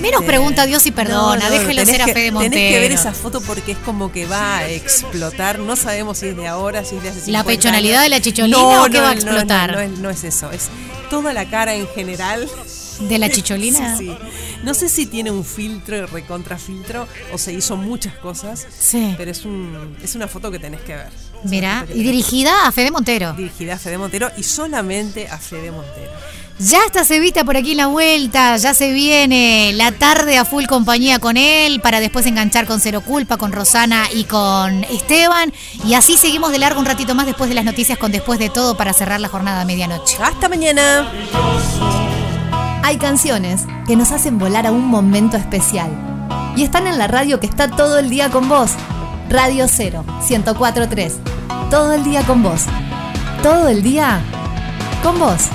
[0.01, 2.95] Menos pregunta a Dios y perdona, déjelo tenés ser a Fede Tenés que ver Montero.
[2.95, 5.59] esa foto porque es como que va a explotar.
[5.59, 8.05] No sabemos si es de ahora, si es de hace 50 ¿La pechonalidad años.
[8.05, 9.73] de la Chicholina No, o qué no, va a no, no, explotar?
[9.73, 10.69] No, es, no es eso, es
[11.11, 12.49] toda la cara en general.
[13.01, 13.97] ¿De la Chicholina?
[13.97, 14.19] Sí, sí.
[14.65, 18.67] No sé si tiene un filtro, recontrafiltro, o se hizo muchas cosas.
[18.77, 19.15] Sí.
[19.17, 21.09] Pero es, un, es una foto que tenés que ver.
[21.45, 23.33] Mira, y dirigida a Fede Montero.
[23.35, 26.11] Dirigida a Fede Montero y solamente a Fede Montero.
[26.61, 30.65] Ya está Cevita por aquí en la vuelta, ya se viene la tarde a full
[30.65, 35.53] compañía con él para después enganchar con Cero Culpa, con Rosana y con Esteban.
[35.85, 38.51] Y así seguimos de largo un ratito más después de las noticias con Después de
[38.51, 40.17] Todo para cerrar la jornada a medianoche.
[40.21, 41.13] Hasta mañana.
[42.83, 45.91] Hay canciones que nos hacen volar a un momento especial.
[46.57, 48.73] Y están en la radio que está todo el día con vos.
[49.29, 51.19] Radio 0, 1043.
[51.71, 52.63] Todo el día con vos.
[53.45, 54.21] Todo el día
[55.05, 55.51] con vos.